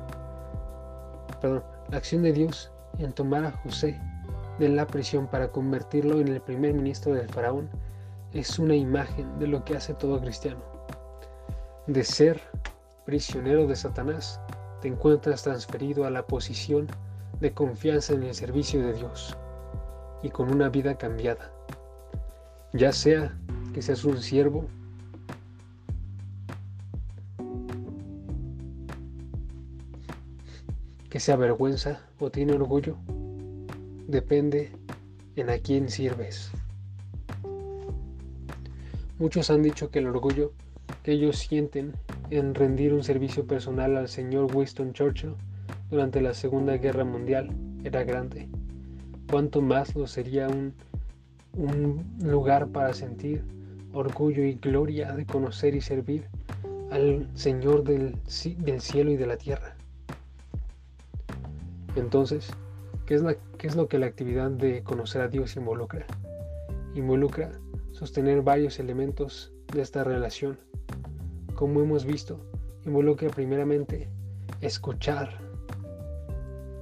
perdón, 1.41 1.63
la 1.89 1.99
acción 1.99 2.23
de 2.23 2.33
Dios 2.33 2.73
en 2.99 3.13
tomar 3.13 3.45
a 3.45 3.53
José 3.53 3.97
de 4.59 4.69
la 4.69 4.87
prisión 4.89 5.29
para 5.29 5.53
convertirlo 5.53 6.21
en 6.21 6.27
el 6.27 6.41
primer 6.41 6.75
ministro 6.75 7.15
del 7.15 7.29
faraón 7.29 7.71
es 8.33 8.59
una 8.59 8.75
imagen 8.75 9.39
de 9.39 9.47
lo 9.47 9.65
que 9.65 9.77
hace 9.77 9.95
todo 9.95 10.21
cristiano, 10.21 10.61
de 11.87 12.03
ser 12.03 12.41
prisionero 13.05 13.69
de 13.69 13.77
Satanás 13.77 14.41
te 14.81 14.89
encuentras 14.89 15.45
transferido 15.45 16.07
a 16.07 16.11
la 16.11 16.27
posición 16.27 16.89
de 17.41 17.53
confianza 17.53 18.13
en 18.13 18.23
el 18.23 18.35
servicio 18.35 18.85
de 18.87 18.93
Dios 18.93 19.37
y 20.23 20.29
con 20.29 20.53
una 20.53 20.69
vida 20.69 20.97
cambiada. 20.97 21.53
Ya 22.73 22.93
sea 22.93 23.37
que 23.73 23.83
seas 23.83 24.05
un 24.05 24.21
siervo, 24.21 24.67
que 31.09 31.19
se 31.19 31.33
avergüenza 31.33 32.01
o 32.19 32.31
tiene 32.31 32.53
orgullo, 32.53 32.97
depende 34.07 34.71
en 35.37 35.51
a 35.51 35.59
quién 35.59 35.89
sirves. 35.89 36.51
Muchos 39.19 39.51
han 39.51 39.63
dicho 39.63 39.91
que 39.91 39.99
el 39.99 40.07
orgullo 40.07 40.53
que 41.03 41.13
ellos 41.13 41.39
sienten 41.39 41.93
en 42.31 42.55
rendir 42.55 42.93
un 42.95 43.03
servicio 43.03 43.47
personal 43.47 43.97
al 43.97 44.09
señor 44.09 44.55
Winston 44.55 44.93
Churchill 44.93 45.35
durante 45.91 46.21
la 46.21 46.35
Segunda 46.35 46.77
Guerra 46.77 47.05
Mundial 47.05 47.51
era 47.85 48.05
grande. 48.05 48.49
Cuanto 49.31 49.61
más 49.61 49.95
lo 49.95 50.07
sería 50.07 50.49
un, 50.49 50.75
un 51.57 52.05
lugar 52.23 52.69
para 52.69 52.95
sentir 52.95 53.45
orgullo 53.93 54.45
y 54.45 54.55
gloria 54.55 55.13
de 55.13 55.27
conocer 55.27 55.75
y 55.75 55.81
servir 55.81 56.29
al 56.91 57.29
Señor 57.35 57.85
del, 57.85 58.17
del 58.59 58.81
cielo 58.81 59.11
y 59.11 59.17
de 59.17 59.27
la 59.27 59.37
tierra. 59.37 59.77
Entonces, 61.97 62.51
¿Qué 63.11 63.17
es, 63.17 63.25
¿Qué 63.59 63.67
es 63.67 63.75
lo 63.75 63.89
que 63.89 63.99
la 63.99 64.07
actividad 64.07 64.53
de 64.53 64.85
conocer 64.85 65.21
a 65.21 65.27
Dios 65.27 65.57
involucra? 65.57 66.07
Involucra 66.95 67.51
sostener 67.91 68.41
varios 68.43 68.79
elementos 68.79 69.53
de 69.73 69.83
esta 69.83 70.05
relación. 70.05 70.57
Como 71.57 71.83
hemos 71.83 72.05
visto, 72.05 72.39
involucra 72.87 73.29
primeramente 73.29 74.09
escuchar 74.61 75.50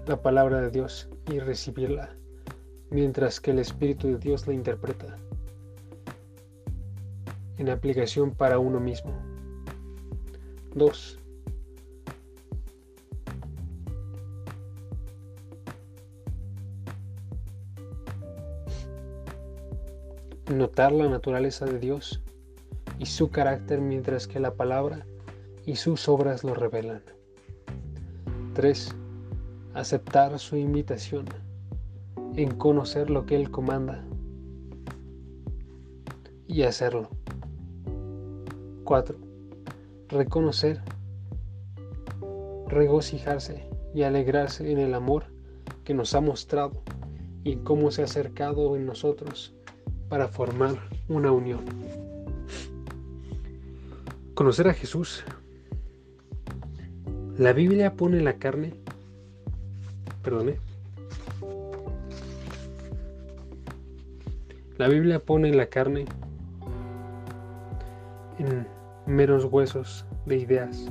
la 0.08 0.22
palabra 0.22 0.62
de 0.62 0.70
Dios 0.70 1.06
y 1.30 1.38
recibirla, 1.38 2.16
mientras 2.90 3.40
que 3.40 3.50
el 3.50 3.58
Espíritu 3.58 4.08
de 4.08 4.16
Dios 4.16 4.46
la 4.46 4.54
interpreta 4.54 5.18
en 7.58 7.68
aplicación 7.68 8.30
para 8.30 8.58
uno 8.58 8.80
mismo. 8.80 9.12
2. 10.74 11.18
Notar 20.54 20.92
la 20.92 21.08
naturaleza 21.08 21.66
de 21.66 21.78
Dios 21.78 22.22
y 22.98 23.04
su 23.04 23.30
carácter 23.30 23.82
mientras 23.82 24.26
que 24.26 24.40
la 24.40 24.54
palabra 24.54 25.04
y 25.66 25.76
sus 25.76 26.08
obras 26.08 26.44
lo 26.44 26.54
revelan. 26.54 27.02
3. 28.54 28.94
Aceptar 29.78 30.36
su 30.40 30.56
invitación 30.56 31.26
en 32.34 32.50
conocer 32.56 33.10
lo 33.10 33.26
que 33.26 33.36
Él 33.36 33.52
comanda 33.52 34.04
y 36.48 36.62
hacerlo. 36.62 37.08
4. 38.82 39.16
Reconocer, 40.08 40.80
regocijarse 42.66 43.68
y 43.94 44.02
alegrarse 44.02 44.68
en 44.68 44.78
el 44.78 44.94
amor 44.94 45.26
que 45.84 45.94
nos 45.94 46.12
ha 46.12 46.20
mostrado 46.20 46.82
y 47.44 47.52
en 47.52 47.62
cómo 47.62 47.92
se 47.92 48.02
ha 48.02 48.06
acercado 48.06 48.74
en 48.74 48.84
nosotros 48.84 49.54
para 50.08 50.26
formar 50.26 50.74
una 51.08 51.30
unión. 51.30 51.60
Conocer 54.34 54.66
a 54.66 54.74
Jesús. 54.74 55.22
La 57.36 57.52
Biblia 57.52 57.94
pone 57.94 58.20
la 58.20 58.40
carne, 58.40 58.74
perdone, 60.28 60.60
la 64.76 64.88
Biblia 64.88 65.20
pone 65.20 65.54
la 65.54 65.66
carne 65.66 66.04
en 68.38 68.66
meros 69.06 69.46
huesos 69.46 70.04
de 70.26 70.36
ideas, 70.36 70.86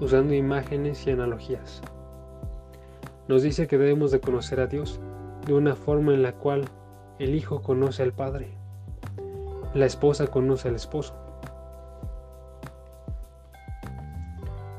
usando 0.00 0.34
imágenes 0.34 1.06
y 1.06 1.12
analogías. 1.12 1.80
Nos 3.26 3.42
dice 3.42 3.66
que 3.66 3.78
debemos 3.78 4.10
de 4.10 4.20
conocer 4.20 4.60
a 4.60 4.66
Dios 4.66 5.00
de 5.46 5.54
una 5.54 5.74
forma 5.74 6.12
en 6.12 6.22
la 6.22 6.34
cual 6.34 6.66
el 7.18 7.34
hijo 7.34 7.62
conoce 7.62 8.02
al 8.02 8.12
padre, 8.12 8.50
la 9.72 9.86
esposa 9.86 10.26
conoce 10.26 10.68
al 10.68 10.74
esposo, 10.74 11.14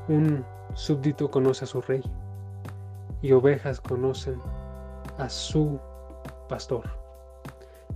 Un 0.08 0.44
súbdito 0.74 1.28
conoce 1.28 1.64
a 1.64 1.66
su 1.66 1.80
rey 1.80 2.00
y 3.26 3.32
ovejas 3.32 3.80
conocen 3.80 4.40
a 5.18 5.28
su 5.28 5.80
pastor. 6.48 6.84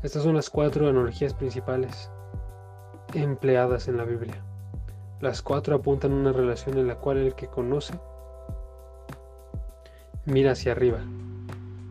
Estas 0.03 0.25
son 0.25 0.35
las 0.35 0.51
cuatro 0.51 0.89
analogías 0.89 1.35
principales 1.35 2.11
empleadas 3.15 3.87
en 3.87 3.97
la 3.97 4.05
Biblia. 4.05 4.43
Las 5.21 5.41
cuatro 5.41 5.77
apuntan 5.77 6.11
a 6.11 6.17
una 6.17 6.33
relación 6.33 6.79
en 6.79 6.89
la 6.89 6.97
cual 6.97 7.19
el 7.19 7.37
que 7.37 7.47
conoce 7.47 7.95
mira 10.25 10.52
hacia 10.52 10.73
arriba 10.73 10.99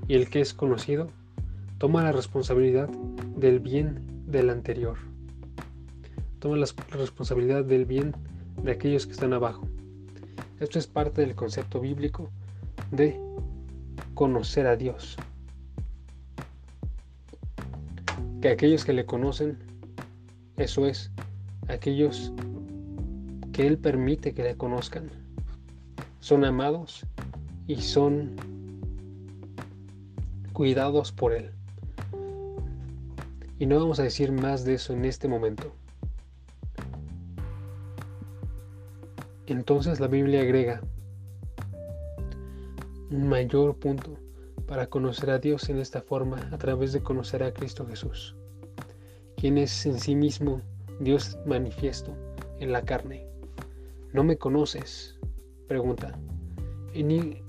y 0.10 0.16
el 0.16 0.30
que 0.30 0.42
es 0.42 0.54
conocido 0.54 1.08
toma 1.78 2.04
la 2.04 2.12
responsabilidad 2.12 2.90
del 3.38 3.62
bien 3.62 4.26
del 4.26 4.50
anterior. 4.50 4.98
Toma 6.40 6.58
la 6.58 6.68
responsabilidad 6.92 7.64
del 7.64 7.86
bien 7.86 8.14
de 8.62 8.74
aquellos 8.74 9.06
que 9.06 9.14
están 9.14 9.32
abajo. 9.32 9.66
Esto 10.60 10.78
es 10.78 10.88
parte 10.88 11.22
del 11.22 11.36
concepto 11.36 11.80
bíblico 11.80 12.30
de 12.92 13.20
conocer 14.14 14.68
a 14.68 14.76
Dios. 14.76 15.18
Que 18.42 18.50
aquellos 18.50 18.86
que 18.86 18.94
le 18.94 19.06
conocen, 19.06 19.58
eso 20.58 20.86
es, 20.86 21.12
aquellos 21.68 22.32
que 23.52 23.68
Él 23.68 23.78
permite 23.78 24.34
que 24.34 24.44
le 24.44 24.56
conozcan, 24.56 25.10
son 26.20 26.46
amados 26.46 27.06
y 27.68 27.78
son 27.82 28.36
cuidados 30.54 31.12
por 31.12 31.34
Él. 31.34 31.52
Y 33.60 33.66
no 33.66 33.78
vamos 33.78 34.00
a 34.00 34.04
decir 34.04 34.32
más 34.32 34.64
de 34.64 34.76
eso 34.76 34.94
en 34.94 35.04
este 35.06 35.28
momento. 35.28 35.74
Entonces 39.48 40.00
la 40.00 40.08
Biblia 40.08 40.42
agrega 40.42 40.82
un 43.12 43.28
mayor 43.28 43.76
punto 43.76 44.18
para 44.68 44.88
conocer 44.88 45.32
a 45.32 45.40
Dios 45.40 45.70
en 45.70 45.80
esta 45.80 46.02
forma 46.02 46.48
a 46.52 46.58
través 46.58 46.94
de 46.94 47.02
conocer 47.02 47.44
a 47.44 47.54
Cristo 47.54 47.86
Jesús, 47.86 48.36
quien 49.36 49.58
es 49.58 49.86
en 49.86 50.00
sí 50.00 50.16
mismo 50.16 50.62
Dios 51.00 51.38
manifiesto 51.46 52.16
en 52.60 52.72
la 52.72 52.84
carne. 52.84 53.26
¿No 54.14 54.24
me 54.24 54.38
conoces? 54.38 55.18
Pregunta. 55.68 56.20
Ni 56.94 57.42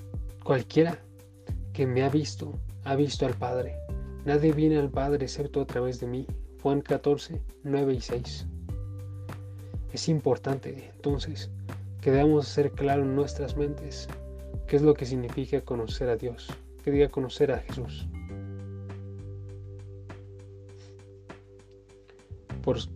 cualquiera 0.44 0.98
que 1.72 1.86
me 1.86 2.04
ha 2.04 2.08
visto 2.08 2.52
ha 2.84 2.96
visto 2.96 3.26
al 3.26 3.34
Padre. 3.34 3.76
Nadie 4.24 4.52
viene 4.52 4.78
al 4.78 4.90
Padre 4.90 5.24
excepto 5.24 5.60
a 5.60 5.66
través 5.66 6.00
de 6.00 6.06
mí. 6.06 6.26
Juan 6.62 6.80
14, 6.80 7.40
9 7.64 7.94
y 7.94 8.00
6. 8.00 8.46
Es 9.92 10.08
importante 10.08 10.90
entonces 10.94 11.50
que 12.00 12.10
debamos 12.10 12.46
hacer 12.46 12.72
claro 12.72 13.02
en 13.02 13.14
nuestras 13.14 13.56
mentes 13.56 14.08
qué 14.70 14.76
es 14.76 14.82
lo 14.82 14.94
que 14.94 15.04
significa 15.04 15.62
conocer 15.62 16.08
a 16.08 16.16
Dios, 16.16 16.46
que 16.84 16.92
diga 16.92 17.08
conocer 17.08 17.50
a 17.50 17.58
Jesús. 17.58 18.06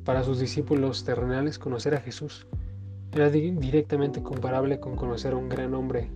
para 0.05 0.23
sus 0.23 0.39
discípulos 0.39 1.03
terrenales, 1.03 1.59
conocer 1.59 1.97
a 1.97 2.01
Jesús 2.01 2.47
era 3.13 3.29
directamente 3.29 4.23
comparable 4.23 4.79
con 4.79 4.95
conocer 4.95 5.33
a 5.33 5.37
un 5.37 5.49
gran 5.49 5.75
hombre, 5.75 6.11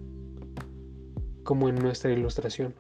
como 1.43 1.69
en 1.69 1.75
nuestra 1.75 2.13
ilustración. 2.13 2.73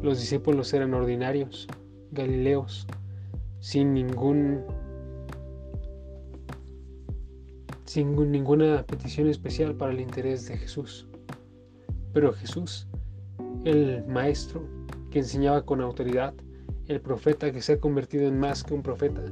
Los 0.00 0.20
discípulos 0.20 0.72
eran 0.72 0.94
ordinarios, 0.94 1.66
galileos, 2.12 2.86
sin 3.58 3.94
ningún 3.94 4.62
sin 7.84 8.30
ninguna 8.30 8.84
petición 8.86 9.28
especial 9.28 9.74
para 9.74 9.90
el 9.90 9.98
interés 9.98 10.46
de 10.46 10.56
Jesús. 10.56 11.09
Pero 12.12 12.32
Jesús, 12.32 12.86
el 13.64 14.04
Maestro 14.06 14.62
que 15.10 15.20
enseñaba 15.20 15.64
con 15.64 15.80
autoridad, 15.80 16.34
el 16.88 17.00
profeta 17.00 17.52
que 17.52 17.62
se 17.62 17.74
ha 17.74 17.80
convertido 17.80 18.26
en 18.26 18.38
más 18.38 18.64
que 18.64 18.74
un 18.74 18.82
profeta, 18.82 19.22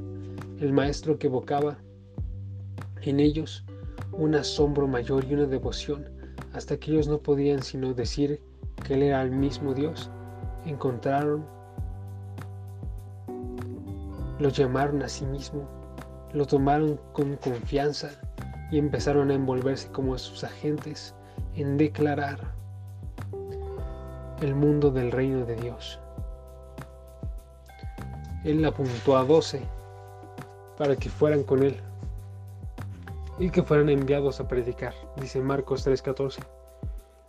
el 0.59 0.73
Maestro 0.73 1.17
que 1.17 1.27
evocaba 1.27 1.77
en 3.01 3.19
ellos 3.19 3.65
un 4.11 4.35
asombro 4.35 4.87
mayor 4.87 5.25
y 5.25 5.33
una 5.33 5.45
devoción, 5.45 6.05
hasta 6.53 6.77
que 6.77 6.91
ellos 6.91 7.07
no 7.07 7.19
podían 7.19 7.61
sino 7.61 7.93
decir 7.93 8.41
que 8.85 8.93
Él 8.93 9.03
era 9.03 9.21
el 9.21 9.31
mismo 9.31 9.73
Dios, 9.73 10.09
encontraron, 10.65 11.45
lo 14.39 14.49
llamaron 14.49 15.01
a 15.03 15.09
sí 15.09 15.25
mismo, 15.25 15.67
lo 16.33 16.45
tomaron 16.45 16.99
con 17.13 17.35
confianza 17.37 18.09
y 18.71 18.77
empezaron 18.77 19.31
a 19.31 19.33
envolverse 19.33 19.89
como 19.91 20.17
sus 20.17 20.43
agentes 20.43 21.13
en 21.55 21.77
declarar 21.77 22.58
el 24.41 24.55
mundo 24.55 24.91
del 24.91 25.11
reino 25.11 25.45
de 25.45 25.55
Dios. 25.55 25.99
Él 28.43 28.63
apuntó 28.63 29.17
a 29.17 29.25
doce 29.25 29.61
para 30.77 30.95
que 30.95 31.09
fueran 31.09 31.43
con 31.43 31.63
él 31.63 31.75
y 33.37 33.49
que 33.49 33.63
fueran 33.63 33.89
enviados 33.89 34.39
a 34.39 34.47
predicar, 34.47 34.93
dice 35.17 35.41
Marcos 35.41 35.85
3:14. 35.85 36.41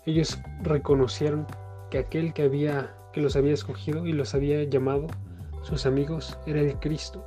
Ellos 0.06 0.38
reconocieron 0.62 1.46
que 1.90 1.98
aquel 1.98 2.32
que 2.32 2.42
había 2.42 2.94
que 3.12 3.20
los 3.20 3.34
había 3.36 3.54
escogido 3.54 4.06
y 4.06 4.12
los 4.12 4.34
había 4.34 4.62
llamado 4.64 5.08
sus 5.62 5.84
amigos 5.84 6.38
era 6.46 6.60
el 6.60 6.78
Cristo, 6.78 7.24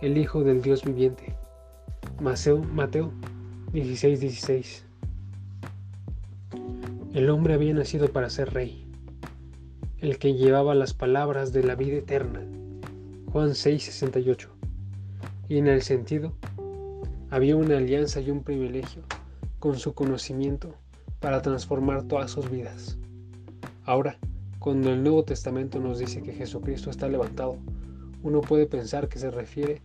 el 0.00 0.18
Hijo 0.18 0.44
del 0.44 0.62
Dios 0.62 0.84
viviente. 0.84 1.34
Mateo, 2.20 2.58
Mateo 2.58 3.10
16:16 3.72 4.84
El 7.14 7.30
hombre 7.30 7.54
había 7.54 7.74
nacido 7.74 8.08
para 8.08 8.30
ser 8.30 8.52
rey, 8.52 8.83
el 10.04 10.18
que 10.18 10.34
llevaba 10.34 10.74
las 10.74 10.92
palabras 10.92 11.54
de 11.54 11.62
la 11.62 11.76
vida 11.76 11.96
eterna. 11.96 12.42
Juan 13.32 13.54
6:68 13.54 14.48
Y 15.48 15.56
en 15.56 15.66
el 15.66 15.80
sentido, 15.80 16.34
había 17.30 17.56
una 17.56 17.78
alianza 17.78 18.20
y 18.20 18.30
un 18.30 18.42
privilegio 18.42 19.00
con 19.60 19.78
su 19.78 19.94
conocimiento 19.94 20.74
para 21.20 21.40
transformar 21.40 22.02
todas 22.02 22.30
sus 22.30 22.50
vidas. 22.50 22.98
Ahora, 23.84 24.18
Cuando 24.58 24.90
el 24.90 25.02
Nuevo 25.02 25.24
Testamento 25.24 25.78
nos 25.78 25.98
dice 25.98 26.22
que 26.22 26.32
Jesucristo 26.32 26.88
está 26.88 27.06
levantado, 27.06 27.58
uno 28.22 28.40
puede 28.40 28.64
pensar 28.64 29.08
que 29.08 29.18
se 29.18 29.30
refiere 29.30 29.82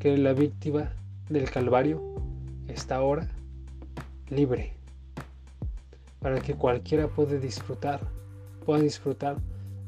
que 0.00 0.16
la 0.16 0.32
víctima 0.32 0.90
del 1.28 1.48
Calvario 1.48 2.02
está 2.66 2.96
ahora 2.96 3.28
libre, 4.30 4.77
para 6.20 6.40
que 6.40 6.54
cualquiera 6.54 7.08
pueda 7.08 7.38
disfrutar, 7.38 8.00
pueda 8.64 8.80
disfrutar 8.80 9.36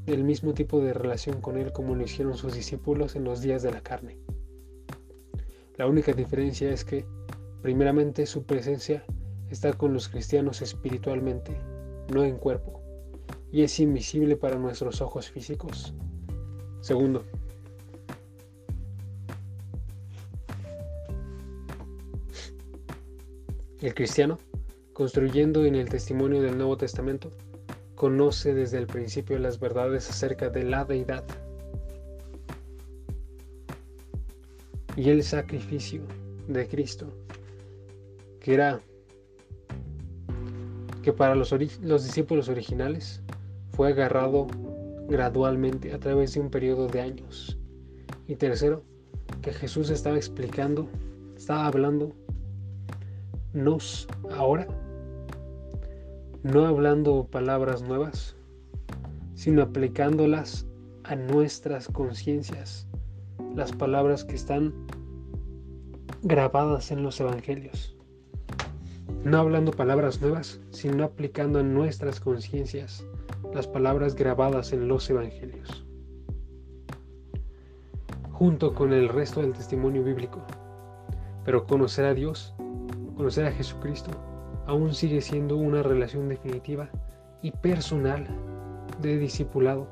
del 0.06 0.24
mismo 0.24 0.54
tipo 0.54 0.80
de 0.80 0.92
relación 0.92 1.40
con 1.40 1.56
Él 1.58 1.72
como 1.72 1.94
lo 1.94 2.04
hicieron 2.04 2.36
sus 2.36 2.54
discípulos 2.54 3.16
en 3.16 3.24
los 3.24 3.40
días 3.40 3.62
de 3.62 3.72
la 3.72 3.80
carne. 3.80 4.18
La 5.76 5.86
única 5.86 6.12
diferencia 6.12 6.70
es 6.70 6.84
que, 6.84 7.04
primeramente, 7.62 8.26
su 8.26 8.44
presencia 8.44 9.04
está 9.50 9.72
con 9.72 9.92
los 9.92 10.08
cristianos 10.08 10.62
espiritualmente, 10.62 11.56
no 12.12 12.24
en 12.24 12.36
cuerpo, 12.36 12.80
y 13.50 13.62
es 13.62 13.80
invisible 13.80 14.36
para 14.36 14.56
nuestros 14.56 15.00
ojos 15.00 15.30
físicos. 15.30 15.94
Segundo, 16.80 17.24
el 23.80 23.94
cristiano, 23.94 24.38
construyendo 25.00 25.64
en 25.64 25.76
el 25.76 25.88
testimonio 25.88 26.42
del 26.42 26.58
Nuevo 26.58 26.76
Testamento, 26.76 27.32
conoce 27.94 28.52
desde 28.52 28.76
el 28.76 28.86
principio 28.86 29.38
las 29.38 29.58
verdades 29.58 30.10
acerca 30.10 30.50
de 30.50 30.62
la 30.62 30.84
deidad 30.84 31.24
y 34.96 35.08
el 35.08 35.22
sacrificio 35.22 36.02
de 36.48 36.68
Cristo, 36.68 37.06
que 38.40 38.52
era 38.52 38.82
que 41.02 41.14
para 41.14 41.34
los, 41.34 41.50
los 41.80 42.04
discípulos 42.04 42.50
originales 42.50 43.22
fue 43.70 43.88
agarrado 43.88 44.48
gradualmente 45.08 45.94
a 45.94 45.98
través 45.98 46.34
de 46.34 46.40
un 46.40 46.50
periodo 46.50 46.88
de 46.88 47.00
años. 47.00 47.56
Y 48.28 48.36
tercero, 48.36 48.82
que 49.40 49.54
Jesús 49.54 49.88
estaba 49.88 50.16
explicando, 50.16 50.90
estaba 51.38 51.68
hablando 51.68 52.14
nos 53.52 54.06
ahora, 54.30 54.68
no 56.42 56.66
hablando 56.66 57.26
palabras 57.30 57.82
nuevas, 57.82 58.36
sino 59.34 59.62
aplicándolas 59.62 60.66
a 61.04 61.14
nuestras 61.16 61.88
conciencias, 61.88 62.86
las 63.54 63.72
palabras 63.72 64.24
que 64.24 64.36
están 64.36 64.72
grabadas 66.22 66.90
en 66.90 67.02
los 67.02 67.20
evangelios. 67.20 67.96
No 69.24 69.38
hablando 69.38 69.72
palabras 69.72 70.22
nuevas, 70.22 70.60
sino 70.70 71.04
aplicando 71.04 71.58
a 71.58 71.62
nuestras 71.62 72.20
conciencias 72.20 73.04
las 73.52 73.66
palabras 73.66 74.14
grabadas 74.14 74.72
en 74.72 74.88
los 74.88 75.10
evangelios, 75.10 75.84
junto 78.32 78.74
con 78.74 78.92
el 78.92 79.08
resto 79.08 79.42
del 79.42 79.52
testimonio 79.52 80.02
bíblico. 80.02 80.42
Pero 81.44 81.66
conocer 81.66 82.04
a 82.04 82.14
Dios, 82.14 82.54
conocer 83.16 83.46
a 83.46 83.52
Jesucristo, 83.52 84.10
aún 84.70 84.94
sigue 84.94 85.20
siendo 85.20 85.56
una 85.56 85.82
relación 85.82 86.28
definitiva 86.28 86.88
y 87.42 87.50
personal 87.50 88.24
de 89.00 89.18
discipulado, 89.18 89.88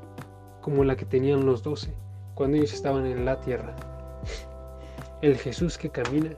como 0.61 0.85
la 0.85 0.95
que 0.95 1.03
tenían 1.03 1.45
los 1.45 1.63
doce 1.63 1.93
cuando 2.33 2.55
ellos 2.55 2.71
estaban 2.73 3.05
en 3.05 3.25
la 3.25 3.41
tierra. 3.41 3.75
El 5.21 5.35
Jesús 5.35 5.77
que 5.77 5.89
camina 5.89 6.31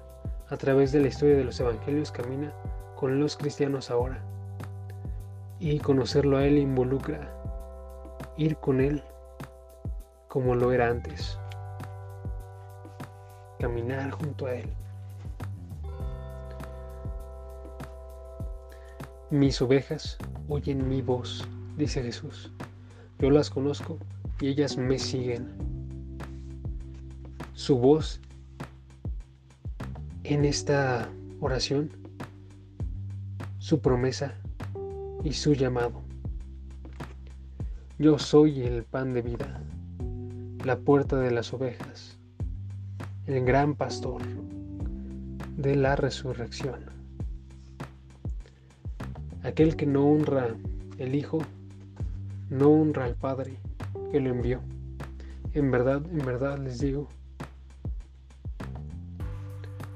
a 0.50 0.58
través 0.58 0.92
de 0.92 1.02
la 1.02 1.10
historia 1.10 1.38
de 1.38 1.44
los 1.44 1.60
evangelios 1.60 2.12
camina 2.12 2.52
con 2.96 3.20
los 3.20 3.38
cristianos 3.38 3.92
ahora. 3.92 4.24
Y 5.60 5.78
conocerlo 5.78 6.38
a 6.38 6.46
Él 6.46 6.58
involucra 6.58 7.32
ir 8.38 8.58
con 8.58 8.82
Él 8.82 9.04
como 10.28 10.56
lo 10.56 10.72
era 10.72 10.90
antes. 10.90 11.38
Caminar 13.60 14.10
junto 14.10 14.48
a 14.48 14.56
Él. 14.56 14.81
Mis 19.32 19.62
ovejas 19.62 20.18
oyen 20.50 20.88
mi 20.88 21.02
voz, 21.02 21.48
dice 21.78 22.04
Jesús. 22.04 22.52
Yo 23.18 23.32
las 23.32 23.50
conozco 23.50 23.98
y 24.40 24.50
ellas 24.50 24.78
me 24.78 25.00
siguen. 25.00 25.48
Su 27.54 27.78
voz 27.78 28.20
en 30.24 30.46
esta 30.46 31.10
oración 31.40 32.02
su 33.72 33.80
promesa 33.80 34.34
y 35.24 35.32
su 35.32 35.54
llamado. 35.54 36.02
Yo 37.98 38.20
soy 38.20 38.64
el 38.64 38.84
pan 38.84 39.14
de 39.14 39.22
vida, 39.22 39.62
la 40.66 40.80
puerta 40.80 41.18
de 41.18 41.32
las 41.32 41.54
ovejas, 41.54 42.20
el 43.28 43.46
gran 43.46 43.76
pastor 43.76 44.24
de 45.56 45.78
la 45.78 45.96
resurrección. 45.96 46.91
Aquel 49.44 49.76
que 49.76 49.86
no 49.86 50.06
honra 50.06 50.56
el 50.98 51.16
Hijo, 51.16 51.40
no 52.50 52.70
honra 52.70 53.06
al 53.06 53.16
Padre 53.16 53.58
que 54.12 54.20
lo 54.20 54.30
envió. 54.30 54.62
En 55.54 55.72
verdad, 55.72 56.02
en 56.12 56.26
verdad 56.26 56.60
les 56.60 56.80
digo, 56.80 57.08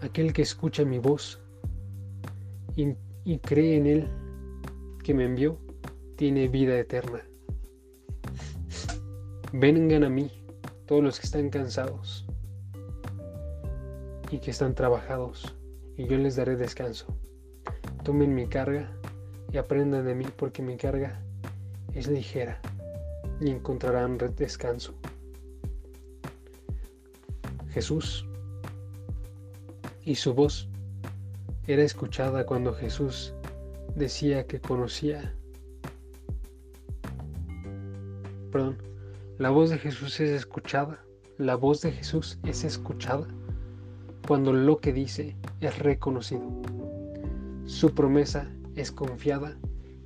aquel 0.02 0.34
que 0.34 0.42
escucha 0.42 0.84
mi 0.84 1.00
voz 1.00 1.40
y 2.76 3.38
cree 3.40 3.78
en 3.78 3.88
Él 3.88 4.08
que 5.04 5.14
me 5.14 5.26
envió, 5.26 5.58
tiene 6.16 6.48
vida 6.48 6.78
eterna. 6.78 7.22
Vengan 9.54 10.04
a 10.04 10.10
mí 10.10 10.32
todos 10.86 11.04
los 11.04 11.20
que 11.20 11.26
están 11.26 11.50
cansados 11.50 12.26
y 14.32 14.40
que 14.40 14.52
están 14.52 14.76
trabajados, 14.76 15.56
y 15.98 16.08
yo 16.08 16.18
les 16.18 16.36
daré 16.36 16.56
descanso. 16.56 17.06
Tomen 18.04 18.34
mi 18.34 18.48
carga 18.48 18.95
y 19.56 19.58
aprendan 19.58 20.04
de 20.04 20.14
mí 20.14 20.26
porque 20.36 20.62
mi 20.62 20.76
carga 20.76 21.18
es 21.94 22.08
ligera 22.08 22.60
y 23.40 23.50
encontrarán 23.50 24.18
descanso. 24.36 24.94
Jesús 27.70 28.28
y 30.04 30.16
su 30.16 30.34
voz 30.34 30.68
era 31.68 31.84
escuchada 31.84 32.46
cuando 32.46 32.74
Jesús 32.74 33.34
decía 33.96 34.46
que 34.46 34.60
conocía. 34.60 35.34
Perdón, 38.52 38.78
la 39.38 39.52
voz 39.52 39.70
de 39.70 39.78
Jesús 39.78 40.20
es 40.20 40.32
escuchada. 40.32 41.00
La 41.38 41.56
voz 41.56 41.80
de 41.80 41.94
Jesús 41.94 42.40
es 42.44 42.66
escuchada 42.66 43.28
cuando 44.28 44.52
lo 44.52 44.80
que 44.80 44.92
dice 44.92 45.38
es 45.62 45.80
reconocido. 45.80 46.44
Su 47.64 47.96
promesa 47.96 48.52
es 48.76 48.92
confiada 48.92 49.58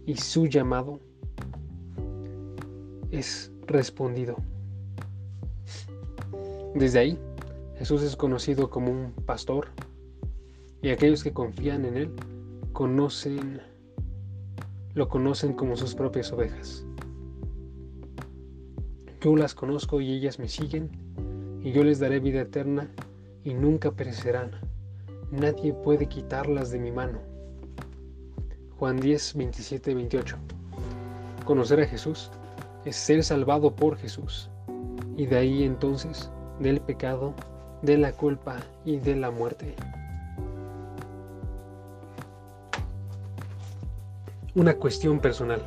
y 0.06 0.16
su 0.16 0.48
llamado 0.48 1.00
es 3.12 3.52
respondido. 3.68 4.38
Desde 6.76 7.00
ahí, 7.00 7.20
Jesús 7.78 8.04
es 8.04 8.16
conocido 8.16 8.70
como 8.70 8.92
un 8.92 9.12
pastor, 9.26 9.68
y 10.82 10.90
aquellos 10.90 11.24
que 11.24 11.34
confían 11.34 11.86
en 11.86 11.98
Él 11.98 12.12
conocen, 12.74 13.62
lo 14.94 15.10
conocen 15.10 15.54
como 15.54 15.76
sus 15.76 15.96
propias 15.96 16.32
ovejas. 16.32 16.86
Yo 19.22 19.36
las 19.36 19.54
conozco 19.54 20.00
y 20.00 20.14
ellas 20.14 20.40
me 20.40 20.48
siguen, 20.48 20.90
y 21.62 21.72
yo 21.72 21.84
les 21.84 22.00
daré 22.00 22.20
vida 22.20 22.42
eterna 22.42 22.90
y 23.44 23.54
nunca 23.54 23.92
perecerán. 23.92 24.52
Nadie 25.32 25.74
puede 25.74 26.08
quitarlas 26.08 26.72
de 26.72 26.80
mi 26.80 26.92
mano. 26.92 27.29
Juan 28.80 29.00
10, 29.00 29.36
27, 29.36 29.94
28. 29.94 30.38
Conocer 31.46 31.82
a 31.82 31.86
Jesús 31.86 32.32
es 32.86 32.96
ser 32.96 33.24
salvado 33.24 33.76
por 33.76 33.98
Jesús, 33.98 34.50
y 35.18 35.26
de 35.26 35.38
ahí 35.38 35.63
entonces 35.63 36.32
del 36.60 36.82
pecado, 36.82 37.34
de 37.82 37.98
la 37.98 38.12
culpa 38.12 38.58
y 38.86 38.98
de 38.98 39.15
la 39.15 39.32
muerte. 39.32 39.76
una 44.56 44.76
cuestión 44.76 45.20
personal. 45.20 45.62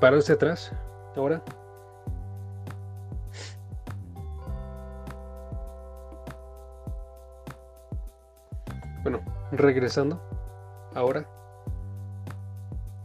Pararse 0.00 0.32
atrás, 0.32 0.72
ahora. 1.16 1.42
Regresando, 9.52 10.20
ahora, 10.94 11.28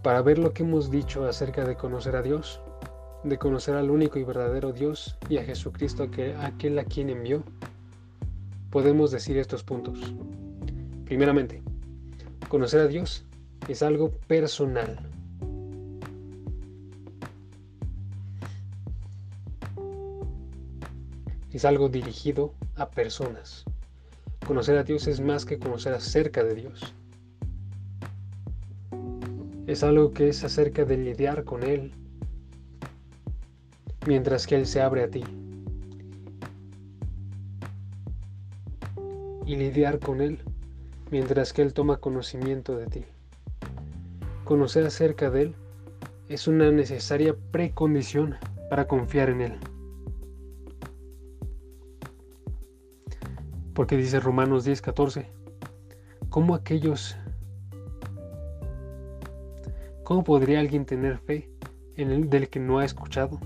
para 0.01 0.21
ver 0.21 0.38
lo 0.38 0.53
que 0.53 0.63
hemos 0.63 0.91
dicho 0.91 1.25
acerca 1.25 1.63
de 1.63 1.75
conocer 1.75 2.15
a 2.15 2.21
Dios, 2.21 2.62
de 3.23 3.38
conocer 3.38 3.75
al 3.75 3.89
único 3.89 4.19
y 4.19 4.23
verdadero 4.23 4.73
Dios 4.73 5.17
y 5.29 5.38
a 5.38 5.43
Jesucristo, 5.43 6.10
aquel 6.41 6.77
a 6.79 6.84
quien 6.84 7.10
envió, 7.10 7.43
podemos 8.69 9.12
decir 9.12 9.38
estos 9.38 9.63
puntos. 9.63 10.13
Primeramente, 11.06 11.63
conocer 12.49 12.82
a 12.82 12.88
Dios 12.88 13.25
es 13.67 13.82
algo 13.82 14.12
personal. 14.27 14.97
Es 21.51 21.65
algo 21.65 21.88
dirigido 21.88 22.53
a 22.75 22.89
personas. 22.89 23.63
Conocer 24.45 24.77
a 24.77 24.84
Dios 24.84 25.08
es 25.08 25.21
más 25.21 25.45
que 25.45 25.58
conocer 25.58 25.93
acerca 25.93 26.43
de 26.43 26.56
Dios. 26.56 26.93
Es 29.67 29.84
algo 29.84 30.12
que 30.12 30.27
es 30.27 30.43
acerca 30.43 30.84
de 30.84 30.97
lidiar 30.97 31.45
con 31.45 31.63
Él, 31.63 31.93
mientras 34.06 34.45
que 34.45 34.56
Él 34.56 34.65
se 34.65 34.82
abre 34.82 35.03
a 35.03 35.10
ti. 35.10 35.23
Y 39.45 39.56
lidiar 39.56 39.99
con 39.99 40.19
Él, 40.19 40.39
mientras 41.10 41.53
que 41.53 41.62
Él 41.62 41.73
toma 41.73 41.97
conocimiento 41.97 42.75
de 42.75 42.88
ti. 42.88 43.06
Conocer 44.43 44.86
acerca 44.86 45.29
de 45.29 45.43
Él 45.43 45.56
es 46.27 46.49
una 46.49 46.69
necesaria 46.69 47.34
precondición 47.51 48.36
para 48.69 48.88
confiar 48.89 49.29
en 49.29 49.41
Él. 49.41 49.60
Porque 53.73 53.97
dice 53.97 54.19
Romanos 54.19 54.65
10:14, 54.65 55.25
¿cómo 56.29 56.55
aquellos... 56.55 57.17
¿Cómo 60.03 60.23
podría 60.23 60.59
alguien 60.59 60.86
tener 60.86 61.17
fe 61.17 61.49
en 61.95 62.12
el 62.12 62.29
del 62.29 62.49
que 62.49 62.59
no 62.59 62.79
ha 62.79 62.86
escuchado? 62.86 63.39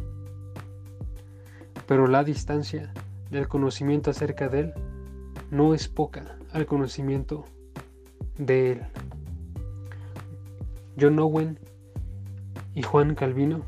Pero 1.86 2.08
la 2.08 2.24
distancia 2.24 2.92
del 3.30 3.48
conocimiento 3.48 4.10
acerca 4.10 4.50
de 4.50 4.60
él 4.62 4.74
no 5.52 5.74
es 5.74 5.88
poca 5.88 6.38
al 6.52 6.66
conocimiento 6.66 7.46
de 8.38 8.72
él. 8.72 8.82
John 11.00 11.20
Owen 11.20 11.60
y 12.74 12.82
Juan 12.82 13.16
Calvino 13.16 13.62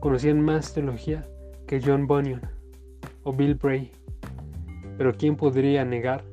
conocían 0.00 0.40
más 0.40 0.72
teología 0.72 1.26
que 1.66 1.80
John 1.80 2.06
Bunyan 2.06 2.40
o 3.22 3.32
Bill 3.32 3.54
Bray. 3.54 3.92
Pero 4.96 5.14
¿quién 5.16 5.36
podría 5.36 5.84
negar 5.84 6.24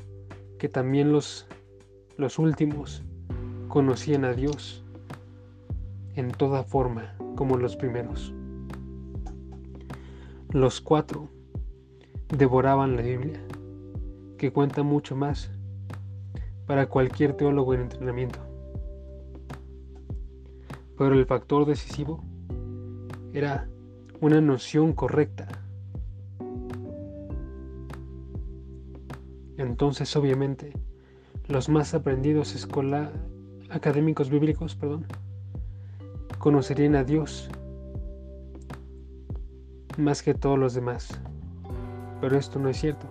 que 0.59 0.69
también 0.69 1.11
los, 1.11 1.47
los 2.17 2.37
últimos 2.37 3.03
conocían 3.67 4.25
a 4.25 4.33
Dios 4.33 4.83
en 6.15 6.31
toda 6.31 6.63
forma 6.63 7.15
como 7.35 7.57
los 7.57 7.75
primeros? 7.75 8.33
Los 10.51 10.81
cuatro 10.81 11.29
devoraban 12.37 12.95
la 12.95 13.01
Biblia, 13.01 13.41
que 14.37 14.51
cuenta 14.51 14.83
mucho 14.83 15.15
más 15.15 15.49
para 16.67 16.87
cualquier 16.87 17.33
teólogo 17.33 17.73
en 17.73 17.81
entrenamiento. 17.81 18.39
Pero 20.97 21.13
el 21.13 21.25
factor 21.25 21.65
decisivo 21.65 22.23
era 23.33 23.67
una 24.19 24.39
noción 24.39 24.93
correcta 24.93 25.60
Entonces, 29.71 30.13
obviamente, 30.17 30.73
los 31.47 31.69
más 31.69 31.93
aprendidos 31.93 32.55
escola 32.55 33.09
académicos 33.69 34.29
bíblicos, 34.29 34.75
perdón, 34.75 35.05
conocerían 36.39 36.97
a 36.97 37.05
Dios 37.05 37.49
más 39.97 40.23
que 40.23 40.33
todos 40.33 40.59
los 40.59 40.73
demás. 40.73 41.21
Pero 42.19 42.37
esto 42.37 42.59
no 42.59 42.67
es 42.67 42.81
cierto. 42.81 43.07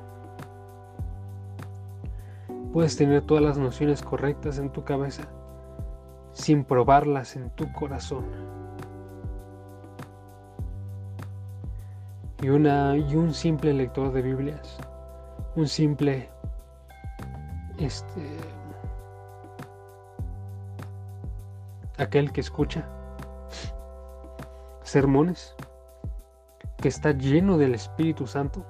Puedes 2.75 2.95
tener 2.95 3.23
todas 3.23 3.43
las 3.43 3.57
nociones 3.57 4.03
correctas 4.03 4.59
en 4.59 4.71
tu 4.71 4.85
cabeza 4.85 5.27
sin 6.33 6.65
probarlas 6.65 7.37
en 7.37 7.49
tu 7.57 7.73
corazón. 7.73 8.27
Y, 12.43 12.51
una, 12.51 12.99
y 12.99 13.17
un 13.17 13.33
simple 13.33 13.73
lector 13.73 14.13
de 14.13 14.21
Biblias, 14.21 14.77
un 15.57 15.67
simple 15.67 16.29
este 17.81 18.21
aquel 21.99 22.33
que 22.33 22.41
escucha 22.41 22.89
sermones, 24.83 25.55
que 26.79 26.89
está 26.89 27.13
lleno 27.13 27.59
del 27.59 27.75
Espíritu 27.75 28.27
Santo, 28.27 28.65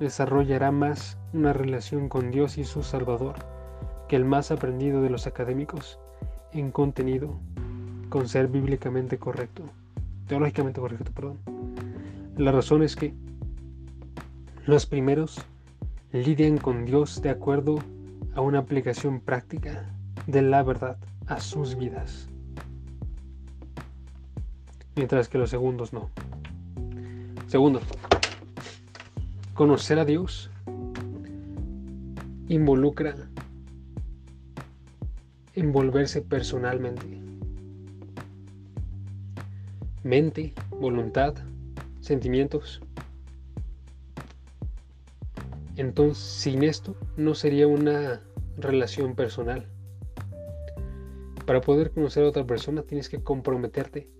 desarrollará 0.00 0.70
más 0.70 1.18
una 1.32 1.52
relación 1.52 2.08
con 2.08 2.30
Dios 2.30 2.58
y 2.58 2.64
su 2.64 2.82
Salvador 2.82 3.34
que 4.08 4.16
el 4.16 4.24
más 4.24 4.50
aprendido 4.50 5.02
de 5.02 5.10
los 5.10 5.26
académicos 5.26 5.98
en 6.52 6.70
contenido 6.70 7.38
con 8.08 8.28
ser 8.28 8.48
bíblicamente 8.48 9.18
correcto, 9.18 9.64
teológicamente 10.26 10.80
correcto, 10.80 11.12
perdón. 11.12 11.38
La 12.36 12.52
razón 12.52 12.82
es 12.82 12.96
que 12.96 13.14
los 14.64 14.86
primeros 14.86 15.40
lidian 16.12 16.58
con 16.58 16.84
Dios 16.84 17.20
de 17.22 17.30
acuerdo 17.30 17.78
a 18.38 18.40
una 18.40 18.60
aplicación 18.60 19.18
práctica 19.18 19.90
de 20.28 20.42
la 20.42 20.62
verdad 20.62 20.96
a 21.26 21.40
sus 21.40 21.76
vidas, 21.76 22.28
mientras 24.94 25.28
que 25.28 25.38
los 25.38 25.50
segundos 25.50 25.92
no. 25.92 26.08
Segundo, 27.48 27.80
conocer 29.54 29.98
a 29.98 30.04
Dios 30.04 30.52
involucra 32.46 33.16
envolverse 35.54 36.22
personalmente. 36.22 37.20
Mente, 40.04 40.54
voluntad, 40.78 41.34
sentimientos. 42.00 42.80
Entonces, 45.74 46.22
sin 46.22 46.62
esto, 46.62 46.96
no 47.16 47.34
sería 47.34 47.66
una 47.66 48.20
relación 48.58 49.14
personal. 49.14 49.66
Para 51.46 51.60
poder 51.60 51.92
conocer 51.92 52.24
a 52.24 52.28
otra 52.28 52.46
persona 52.46 52.82
tienes 52.82 53.08
que 53.08 53.22
comprometerte 53.22 54.10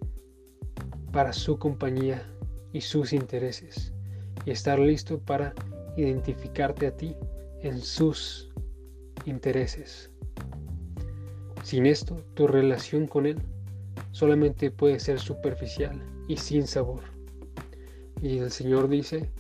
para 1.13 1.33
su 1.33 1.59
compañía 1.59 2.27
y 2.73 2.81
sus 2.81 3.13
intereses 3.13 3.93
y 4.47 4.51
estar 4.51 4.79
listo 4.79 5.19
para 5.19 5.55
identificarte 5.97 6.87
a 6.87 6.97
ti 6.97 7.17
en 7.61 7.81
sus 7.81 8.51
intereses. 9.27 10.11
Sin 11.65 11.87
esto, 11.87 12.23
tu 12.35 12.47
relación 12.47 13.07
con 13.07 13.27
Él 13.27 13.37
solamente 14.13 14.71
puede 14.71 15.01
ser 15.01 15.19
superficial 15.19 16.01
y 16.29 16.37
sin 16.37 16.67
sabor. 16.67 17.03
Y 18.23 18.39
el 18.39 18.51
Señor 18.51 18.89
dice, 18.89 19.31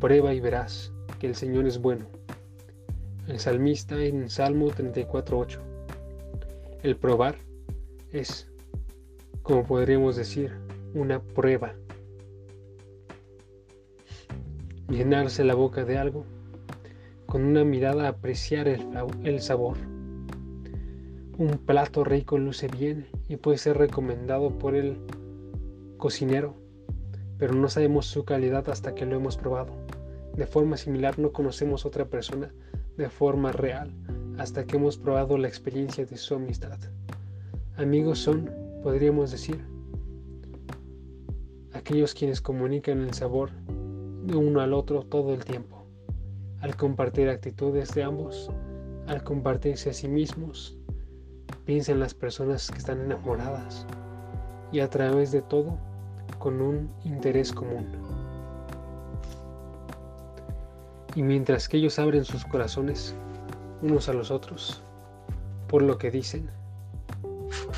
prueba 0.00 0.32
y 0.32 0.40
verás 0.40 0.92
que 1.18 1.26
el 1.26 1.34
Señor 1.34 1.66
es 1.66 1.78
bueno 1.78 2.19
el 3.30 3.38
salmista 3.38 4.02
en 4.02 4.28
Salmo 4.28 4.70
34.8. 4.70 5.58
El 6.82 6.96
probar 6.96 7.36
es, 8.10 8.50
como 9.42 9.64
podríamos 9.64 10.16
decir, 10.16 10.52
una 10.94 11.22
prueba. 11.22 11.74
Llenarse 14.88 15.44
la 15.44 15.54
boca 15.54 15.84
de 15.84 15.96
algo, 15.96 16.24
con 17.26 17.44
una 17.44 17.62
mirada 17.62 18.08
apreciar 18.08 18.66
el, 18.66 18.84
el 19.22 19.40
sabor. 19.40 19.76
Un 21.38 21.58
plato 21.64 22.02
rico 22.02 22.36
luce 22.36 22.66
bien 22.66 23.06
y 23.28 23.36
puede 23.36 23.58
ser 23.58 23.78
recomendado 23.78 24.58
por 24.58 24.74
el 24.74 24.98
cocinero, 25.98 26.56
pero 27.38 27.54
no 27.54 27.68
sabemos 27.68 28.06
su 28.06 28.24
calidad 28.24 28.68
hasta 28.68 28.96
que 28.96 29.06
lo 29.06 29.14
hemos 29.14 29.36
probado. 29.36 29.72
De 30.36 30.46
forma 30.46 30.76
similar 30.76 31.20
no 31.20 31.30
conocemos 31.30 31.86
otra 31.86 32.06
persona 32.06 32.52
de 33.00 33.08
forma 33.08 33.50
real 33.50 33.90
hasta 34.38 34.64
que 34.64 34.76
hemos 34.76 34.98
probado 34.98 35.38
la 35.38 35.48
experiencia 35.48 36.04
de 36.04 36.18
su 36.18 36.34
amistad. 36.34 36.78
Amigos 37.76 38.18
son, 38.18 38.50
podríamos 38.82 39.30
decir, 39.30 39.64
aquellos 41.72 42.12
quienes 42.12 42.42
comunican 42.42 43.00
el 43.00 43.14
sabor 43.14 43.50
de 44.24 44.36
uno 44.36 44.60
al 44.60 44.74
otro 44.74 45.02
todo 45.02 45.32
el 45.32 45.44
tiempo, 45.46 45.82
al 46.60 46.76
compartir 46.76 47.30
actitudes 47.30 47.94
de 47.94 48.02
ambos, 48.02 48.50
al 49.06 49.24
compartirse 49.24 49.90
a 49.90 49.94
sí 49.94 50.06
mismos, 50.06 50.76
piensa 51.64 51.92
en 51.92 52.00
las 52.00 52.12
personas 52.12 52.70
que 52.70 52.78
están 52.78 53.00
enamoradas 53.00 53.86
y 54.72 54.80
a 54.80 54.90
través 54.90 55.32
de 55.32 55.40
todo 55.40 55.78
con 56.38 56.60
un 56.60 56.90
interés 57.04 57.50
común. 57.50 57.86
Y 61.14 61.22
mientras 61.22 61.68
que 61.68 61.78
ellos 61.78 61.98
abren 61.98 62.24
sus 62.24 62.44
corazones 62.44 63.14
unos 63.82 64.08
a 64.08 64.12
los 64.12 64.30
otros 64.30 64.82
por 65.68 65.82
lo 65.82 65.98
que 65.98 66.10
dicen 66.10 66.50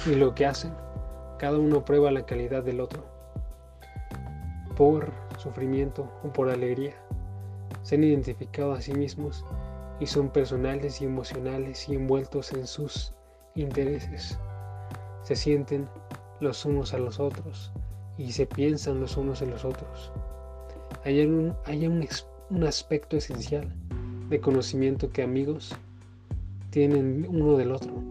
y 0.07 0.15
lo 0.15 0.35
que 0.35 0.47
hacen, 0.47 0.75
cada 1.39 1.59
uno 1.59 1.85
prueba 1.85 2.11
la 2.11 2.27
calidad 2.27 2.63
del 2.63 2.81
otro 2.81 3.05
por 4.77 5.13
sufrimiento 5.39 6.11
o 6.23 6.33
por 6.33 6.49
alegría. 6.49 6.95
Se 7.83 7.97
han 7.97 8.05
identificado 8.05 8.73
a 8.73 8.81
sí 8.81 8.93
mismos 8.95 9.45
y 10.01 10.07
son 10.07 10.31
personales 10.31 11.01
y 11.01 11.05
emocionales 11.05 11.89
y 11.89 11.95
envueltos 11.95 12.53
en 12.53 12.67
sus 12.67 13.13
intereses. 13.55 14.39
Se 15.23 15.37
sienten 15.37 15.89
los 16.41 16.65
unos 16.65 16.95
a 16.95 16.99
los 16.99 17.21
otros 17.21 17.73
y 18.19 18.33
se 18.33 18.47
piensan 18.47 19.01
los 19.01 19.17
unos 19.17 19.43
en 19.43 19.51
los 19.51 19.65
otros. 19.65 20.13
Hay 21.05 21.25
un, 21.25 21.55
hay 21.65 21.87
un, 21.87 22.03
un 22.53 22.65
aspecto 22.65 23.17
esencial 23.17 23.73
de 24.29 24.41
conocimiento 24.41 25.11
que 25.11 25.23
amigos 25.23 25.75
tienen 26.71 27.27
uno 27.29 27.57
del 27.57 27.73
otro. 27.73 28.03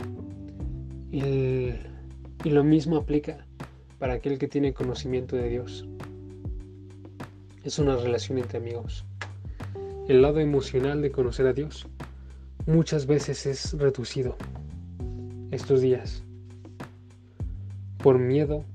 Y, 1.12 1.74
lo 2.44 2.64
mismo 2.64 2.98
aplica 2.98 3.46
para 4.00 4.14
aquel 4.14 4.40
que 4.40 4.48
tiene 4.48 4.74
conocimiento 4.74 5.36
de 5.36 5.48
Dios. 5.48 5.88
Es 7.64 7.78
una 7.78 7.96
relación 7.96 8.40
entre 8.40 8.58
amigos. 8.58 9.06
El 10.08 10.24
lado 10.24 10.40
emocional 10.40 11.04
de 11.04 11.12
conocer 11.12 11.46
a 11.46 11.54
Dios 11.54 11.88
muchas 12.66 13.06
veces 13.06 13.46
es 13.46 13.74
reducido 13.74 14.36
estos 15.52 15.82
días 15.82 16.24
por 18.00 18.18
miedo 18.18 18.66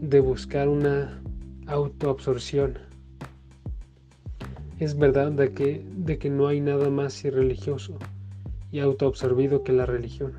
de 0.00 0.18
buscar 0.18 0.68
una 0.68 1.22
autoabsorción. 1.66 2.91
Es 4.82 4.98
verdad 4.98 5.30
de 5.30 5.52
que, 5.52 5.86
de 5.94 6.18
que 6.18 6.28
no 6.28 6.48
hay 6.48 6.60
nada 6.60 6.90
más 6.90 7.24
irreligioso 7.24 8.00
y 8.72 8.80
autoabsorbido 8.80 9.62
que 9.62 9.70
la 9.70 9.86
religión. 9.86 10.32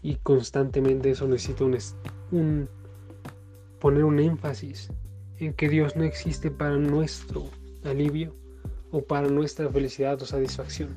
Y 0.00 0.14
constantemente 0.14 1.10
eso 1.10 1.26
necesita 1.26 1.64
un, 2.30 2.68
poner 3.80 4.04
un 4.04 4.20
énfasis 4.20 4.92
en 5.40 5.54
que 5.54 5.68
Dios 5.68 5.96
no 5.96 6.04
existe 6.04 6.52
para 6.52 6.76
nuestro 6.76 7.50
alivio 7.82 8.32
o 8.92 9.02
para 9.02 9.26
nuestra 9.26 9.68
felicidad 9.68 10.22
o 10.22 10.24
satisfacción. 10.24 10.94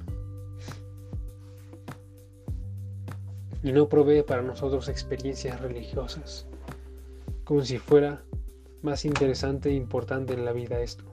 y 3.64 3.72
no 3.72 3.90
provee 3.90 4.22
para 4.22 4.44
nosotros 4.44 4.88
experiencias 4.88 5.60
religiosas, 5.60 6.46
como 7.44 7.62
si 7.62 7.80
fuera 7.80 8.24
más 8.82 9.06
interesante 9.06 9.70
e 9.70 9.74
importante 9.74 10.34
en 10.34 10.46
la 10.46 10.54
vida 10.54 10.82
esto. 10.82 11.04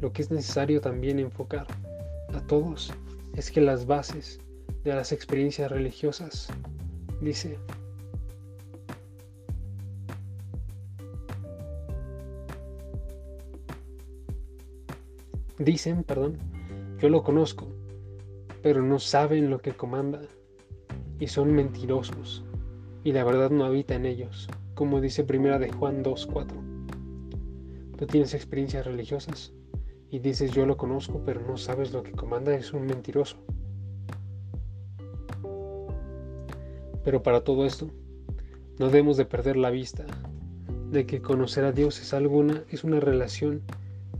Lo 0.00 0.12
que 0.12 0.22
es 0.22 0.30
necesario 0.30 0.80
también 0.80 1.18
enfocar 1.18 1.66
a 2.34 2.40
todos 2.46 2.92
es 3.36 3.50
que 3.50 3.60
las 3.60 3.86
bases 3.86 4.40
de 4.84 4.94
las 4.94 5.12
experiencias 5.12 5.70
religiosas, 5.70 6.48
dice, 7.20 7.58
dicen, 15.58 16.02
perdón, 16.02 16.38
yo 16.98 17.08
lo 17.10 17.22
conozco, 17.22 17.68
pero 18.62 18.82
no 18.82 18.98
saben 18.98 19.50
lo 19.50 19.60
que 19.60 19.72
comanda 19.72 20.22
y 21.18 21.26
son 21.26 21.52
mentirosos, 21.52 22.44
y 23.04 23.12
la 23.12 23.24
verdad 23.24 23.50
no 23.50 23.64
habita 23.64 23.94
en 23.94 24.06
ellos, 24.06 24.48
como 24.80 25.02
dice 25.02 25.24
primera 25.24 25.58
de 25.58 25.70
Juan 25.70 26.02
2.4. 26.02 26.46
Tú 27.98 28.06
tienes 28.06 28.32
experiencias 28.32 28.86
religiosas 28.86 29.52
y 30.08 30.20
dices 30.20 30.52
yo 30.52 30.64
lo 30.64 30.78
conozco, 30.78 31.20
pero 31.22 31.42
no 31.46 31.58
sabes 31.58 31.92
lo 31.92 32.02
que 32.02 32.12
comanda, 32.12 32.54
es 32.54 32.72
un 32.72 32.86
mentiroso. 32.86 33.36
Pero 37.04 37.22
para 37.22 37.44
todo 37.44 37.66
esto, 37.66 37.90
no 38.78 38.86
debemos 38.86 39.18
de 39.18 39.26
perder 39.26 39.58
la 39.58 39.68
vista 39.68 40.06
de 40.90 41.04
que 41.04 41.20
conocer 41.20 41.64
a 41.64 41.72
Dios 41.72 42.00
es 42.00 42.14
alguna, 42.14 42.64
es 42.70 42.82
una 42.82 43.00
relación 43.00 43.60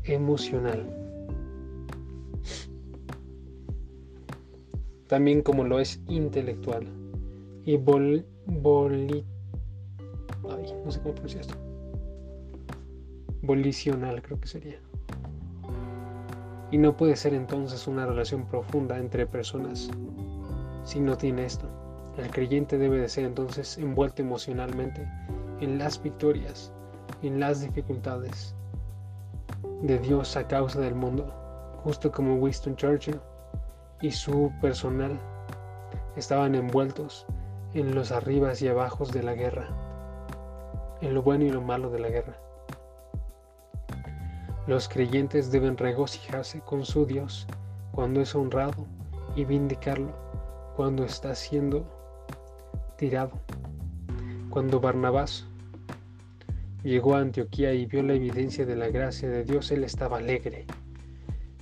emocional. 0.04 0.94
también 5.06 5.40
como 5.40 5.64
lo 5.64 5.80
es 5.80 6.02
intelectual 6.06 6.86
y 7.64 7.78
bol, 7.78 8.26
no 10.56 10.90
sé 10.90 11.00
cómo 11.00 11.14
pronunciar 11.14 11.42
esto. 11.42 11.54
Volicional 13.42 14.22
creo 14.22 14.40
que 14.40 14.48
sería. 14.48 14.78
Y 16.70 16.78
no 16.78 16.96
puede 16.96 17.16
ser 17.16 17.34
entonces 17.34 17.86
una 17.88 18.06
relación 18.06 18.46
profunda 18.46 18.98
entre 18.98 19.26
personas 19.26 19.90
si 20.84 21.00
no 21.00 21.16
tiene 21.16 21.44
esto. 21.44 21.68
El 22.16 22.30
creyente 22.30 22.78
debe 22.78 22.98
de 22.98 23.08
ser 23.08 23.24
entonces 23.24 23.78
envuelto 23.78 24.22
emocionalmente 24.22 25.08
en 25.60 25.78
las 25.78 26.02
victorias, 26.02 26.72
en 27.22 27.40
las 27.40 27.60
dificultades 27.60 28.54
de 29.82 29.98
Dios 29.98 30.36
a 30.36 30.46
causa 30.46 30.80
del 30.80 30.94
mundo, 30.94 31.32
justo 31.82 32.12
como 32.12 32.36
Winston 32.36 32.76
Churchill 32.76 33.20
y 34.02 34.10
su 34.10 34.52
personal 34.60 35.18
estaban 36.16 36.54
envueltos 36.54 37.26
en 37.74 37.94
los 37.94 38.12
arribas 38.12 38.60
y 38.62 38.68
abajos 38.68 39.12
de 39.12 39.22
la 39.22 39.34
guerra, 39.34 39.68
en 41.00 41.14
lo 41.14 41.22
bueno 41.22 41.44
y 41.44 41.50
lo 41.50 41.60
malo 41.60 41.90
de 41.90 42.00
la 42.00 42.08
guerra. 42.08 42.38
Los 44.66 44.88
creyentes 44.88 45.50
deben 45.50 45.76
regocijarse 45.76 46.60
con 46.60 46.84
su 46.84 47.06
Dios 47.06 47.46
cuando 47.92 48.20
es 48.20 48.34
honrado 48.34 48.86
y 49.34 49.44
vindicarlo 49.44 50.12
cuando 50.76 51.04
está 51.04 51.34
siendo 51.34 51.84
tirado. 52.96 53.32
Cuando 54.50 54.80
Barnabás 54.80 55.46
llegó 56.82 57.14
a 57.14 57.20
Antioquía 57.20 57.72
y 57.72 57.86
vio 57.86 58.02
la 58.02 58.14
evidencia 58.14 58.66
de 58.66 58.76
la 58.76 58.88
gracia 58.88 59.28
de 59.28 59.44
Dios, 59.44 59.70
él 59.70 59.84
estaba 59.84 60.18
alegre. 60.18 60.66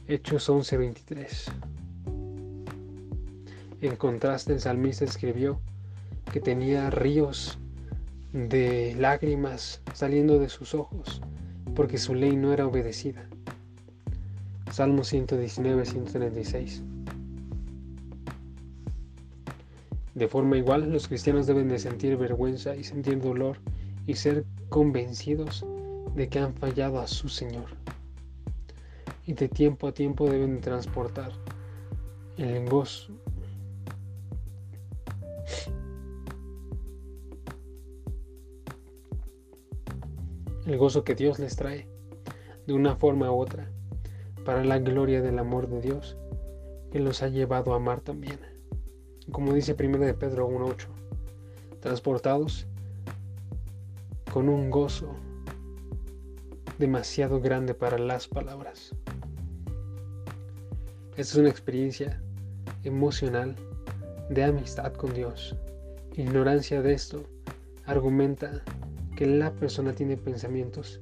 Hechos 0.07 0.49
11:23. 0.49 1.51
En 3.81 3.97
contraste, 3.97 4.53
el 4.53 4.61
salmista 4.61 5.05
escribió 5.05 5.61
que 6.33 6.41
tenía 6.41 6.91
ríos 6.91 7.59
de 8.33 8.95
lágrimas 8.99 9.83
saliendo 9.95 10.39
de 10.39 10.49
sus 10.49 10.75
ojos 10.75 11.21
porque 11.79 11.99
su 11.99 12.15
ley 12.15 12.37
no 12.37 12.53
era 12.53 12.67
obedecida. 12.67 13.29
Salmo 14.73 15.05
119, 15.05 15.85
136. 15.85 16.83
De 20.15 20.27
forma 20.27 20.57
igual, 20.57 20.91
los 20.91 21.07
cristianos 21.07 21.47
deben 21.47 21.69
de 21.69 21.79
sentir 21.79 22.17
vergüenza 22.17 22.75
y 22.75 22.83
sentir 22.83 23.21
dolor 23.21 23.59
y 24.09 24.17
ser 24.17 24.45
convencidos 24.69 25.65
de 26.17 26.29
que 26.29 26.41
han 26.41 26.53
fallado 26.55 26.99
a 26.99 27.07
su 27.07 27.29
Señor. 27.29 27.67
Y 29.25 29.35
de 29.35 29.49
tiempo 29.49 29.87
a 29.87 29.93
tiempo 29.93 30.29
deben 30.29 30.57
de 30.57 30.61
transportar 30.61 31.31
el 32.39 32.69
gozo, 32.69 33.13
el 40.69 40.79
gozo 40.79 41.05
que 41.05 41.15
Dios 41.15 41.39
les 41.39 41.57
trae, 41.57 41.89
de 42.67 42.73
una 42.75 42.97
forma 42.97 43.31
u 43.31 43.41
otra, 43.41 43.71
para 44.45 44.65
la 44.65 44.79
gloria 44.79 45.23
del 45.23 45.39
amor 45.39 45.69
de 45.69 45.81
Dios, 45.81 46.17
que 46.91 47.01
los 47.01 47.23
ha 47.23 47.29
llevado 47.29 47.73
a 47.73 47.77
amar 47.77 48.01
también. 48.01 48.39
Como 49.31 49.53
dice 49.53 49.77
1 49.79 49.99
de 49.99 50.15
Pedro 50.15 50.49
1.8, 50.49 50.87
transportados 51.81 52.67
con 54.33 54.49
un 54.49 54.71
gozo 54.71 55.15
demasiado 56.79 57.41
grande 57.41 57.75
para 57.75 57.99
las 57.99 58.29
palabras. 58.29 58.95
Esta 61.17 61.33
es 61.33 61.35
una 61.35 61.49
experiencia 61.49 62.23
emocional 62.85 63.57
de 64.31 64.45
amistad 64.45 64.93
con 64.93 65.13
Dios. 65.15 65.57
Ignorancia 66.15 66.83
de 66.83 66.93
esto 66.93 67.25
argumenta 67.87 68.63
que 69.19 69.27
la 69.27 69.51
persona 69.51 69.95
tiene 69.95 70.17
pensamientos 70.17 71.01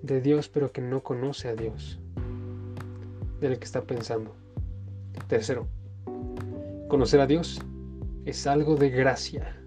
de 0.00 0.22
Dios 0.22 0.48
pero 0.48 0.72
que 0.72 0.80
no 0.80 1.02
conoce 1.02 1.48
a 1.48 1.54
Dios, 1.54 2.00
del 3.38 3.58
que 3.58 3.66
está 3.66 3.82
pensando. 3.82 4.34
Tercero, 5.26 5.66
conocer 6.88 7.20
a 7.20 7.26
Dios 7.26 7.60
es 8.24 8.46
algo 8.46 8.76
de 8.76 8.88
gracia. 8.88 9.60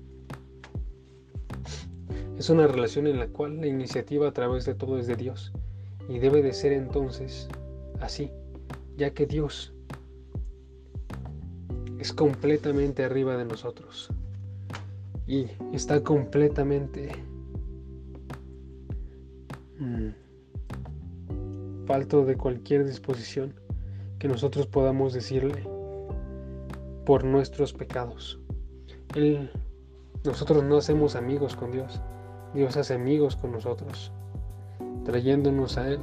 Es 2.39 2.49
una 2.49 2.65
relación 2.65 3.05
en 3.05 3.19
la 3.19 3.27
cual 3.27 3.61
la 3.61 3.67
iniciativa 3.67 4.27
a 4.27 4.33
través 4.33 4.65
de 4.65 4.73
todo 4.73 4.97
es 4.97 5.05
de 5.05 5.17
Dios 5.17 5.53
y 6.09 6.17
debe 6.17 6.41
de 6.41 6.53
ser 6.53 6.73
entonces 6.73 7.47
así, 7.99 8.31
ya 8.97 9.11
que 9.11 9.27
Dios 9.27 9.71
es 11.99 12.11
completamente 12.11 13.03
arriba 13.03 13.37
de 13.37 13.45
nosotros 13.45 14.09
y 15.27 15.45
está 15.73 16.01
completamente 16.01 17.11
mm, 19.81 21.85
falto 21.87 22.25
de 22.25 22.37
cualquier 22.37 22.85
disposición 22.85 23.55
que 24.19 24.27
nosotros 24.27 24.67
podamos 24.67 25.13
decirle 25.13 25.63
por 27.05 27.23
nuestros 27.23 27.73
pecados. 27.73 28.39
Nosotros 30.23 30.63
no 30.63 30.77
hacemos 30.77 31.15
amigos 31.15 31.55
con 31.55 31.71
Dios, 31.71 31.99
Dios 32.53 32.77
hace 32.77 32.93
amigos 32.93 33.35
con 33.35 33.51
nosotros, 33.51 34.11
trayéndonos 35.03 35.77
a 35.77 35.89
Él 35.89 35.99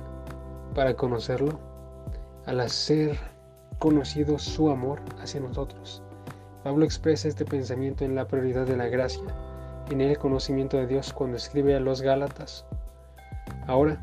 para 0.75 0.95
conocerlo 0.95 1.59
al 2.47 2.61
hacer 2.61 3.17
conocido 3.79 4.39
su 4.39 4.71
amor 4.71 5.01
hacia 5.21 5.41
nosotros. 5.41 6.03
Pablo 6.65 6.85
expresa 6.85 7.29
este 7.29 7.45
pensamiento 7.45 8.05
en 8.05 8.15
la 8.15 8.27
prioridad 8.27 8.67
de 8.67 8.77
la 8.77 8.89
gracia, 8.89 9.25
en 9.91 10.01
el 10.01 10.19
conocimiento 10.19 10.77
de 10.77 10.87
Dios 10.87 11.13
cuando 11.13 11.37
escribe 11.37 11.77
a 11.77 11.81
los 11.81 12.03
Gálatas. 12.03 12.67
Ahora 13.69 14.01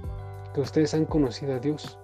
que 0.54 0.62
ustedes 0.62 0.94
han 0.94 1.06
conocido 1.06 1.56
a 1.56 1.60
Dios, 1.60 1.98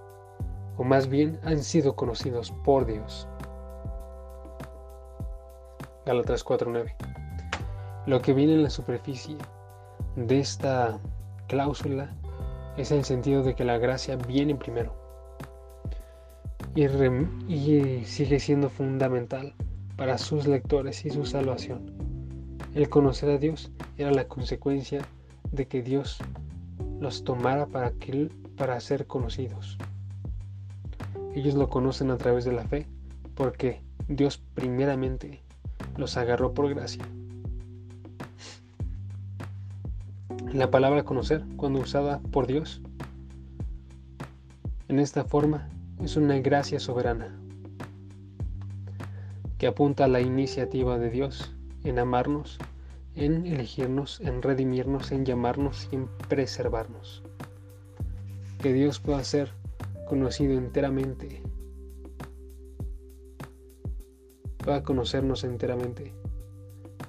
o 0.78 0.84
más 0.84 1.07
bien 1.07 1.39
han 1.43 1.64
sido 1.64 1.95
conocidos 1.95 2.51
por 2.64 2.88
Dios. 2.88 3.28
Gálatas 6.07 6.43
4:9. 6.43 6.95
Lo 8.07 8.20
que 8.20 8.34
viene 8.34 8.55
en 8.55 8.64
la 8.64 8.72
superficie 8.72 9.38
de 10.16 10.39
esta 10.39 10.99
cláusula 11.47 12.09
es 12.78 12.91
el 12.91 13.05
sentido 13.05 13.43
de 13.43 13.53
que 13.53 13.64
la 13.64 13.78
gracia 13.78 14.16
viene 14.16 14.55
primero 14.55 14.95
y, 16.74 16.86
y 17.47 18.05
sigue 18.05 18.39
siendo 18.39 18.70
fundamental 18.70 19.53
para 19.97 20.18
sus 20.18 20.47
lectores 20.47 21.05
y 21.05 21.12
su 21.12 21.28
salvación. 21.28 21.91
El 22.74 22.89
conocer 22.89 23.30
a 23.30 23.38
Dios 23.38 23.72
era 23.99 24.09
la 24.12 24.28
consecuencia 24.28 25.01
de 25.51 25.68
que 25.68 25.84
Dios 25.84 26.18
los 27.02 27.24
tomara 27.24 27.66
para, 27.66 27.91
que, 27.91 28.30
para 28.56 28.80
ser 28.80 29.08
conocidos. 29.08 29.78
Ellos 31.36 31.56
lo 31.56 31.68
conocen 31.68 32.12
a 32.12 32.18
través 32.18 32.45
de 32.45 32.54
la 32.54 32.64
fe 32.64 32.88
porque 33.36 33.82
Dios 34.08 34.41
primeramente 34.54 35.41
los 35.97 36.16
agarró 36.16 36.54
por 36.54 36.70
gracia. 36.70 37.04
La 40.54 40.70
palabra 40.70 41.04
conocer, 41.04 41.43
cuando 41.56 41.80
usada 41.80 42.20
por 42.32 42.45
Dios, 42.45 42.82
en 44.88 44.99
esta 44.99 45.24
forma 45.24 45.70
es 46.04 46.18
una 46.18 46.38
gracia 46.39 46.80
soberana 46.80 47.36
que 49.58 49.68
apunta 49.68 50.06
a 50.06 50.08
la 50.08 50.22
iniciativa 50.22 50.99
de 50.99 51.10
Dios 51.10 51.54
en 51.84 51.97
amarnos, 51.97 52.60
en 53.16 53.45
elegirnos, 53.45 54.22
en 54.22 54.41
redimirnos, 54.41 55.12
en 55.12 55.26
llamarnos 55.26 55.88
y 55.91 55.95
en 55.95 56.07
preservarnos. 56.30 57.24
Que 58.59 58.74
Dios 58.74 58.99
pueda 58.99 59.24
ser 59.24 59.51
conocido 60.07 60.53
enteramente, 60.53 61.41
pueda 64.57 64.84
conocernos 64.84 65.43
enteramente, 65.43 66.14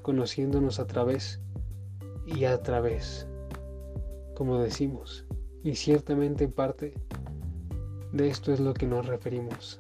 conociéndonos 0.03 0.78
a 0.78 0.86
través 0.86 1.40
y 2.26 2.44
a 2.44 2.62
través, 2.62 3.26
como 4.34 4.59
decimos, 4.59 5.26
y 5.62 5.74
ciertamente 5.76 6.44
en 6.44 6.53
parte 6.53 6.94
de 8.12 8.28
esto 8.28 8.53
es 8.53 8.61
lo 8.61 8.74
que 8.74 8.86
nos 8.86 9.07
referimos. 9.07 9.78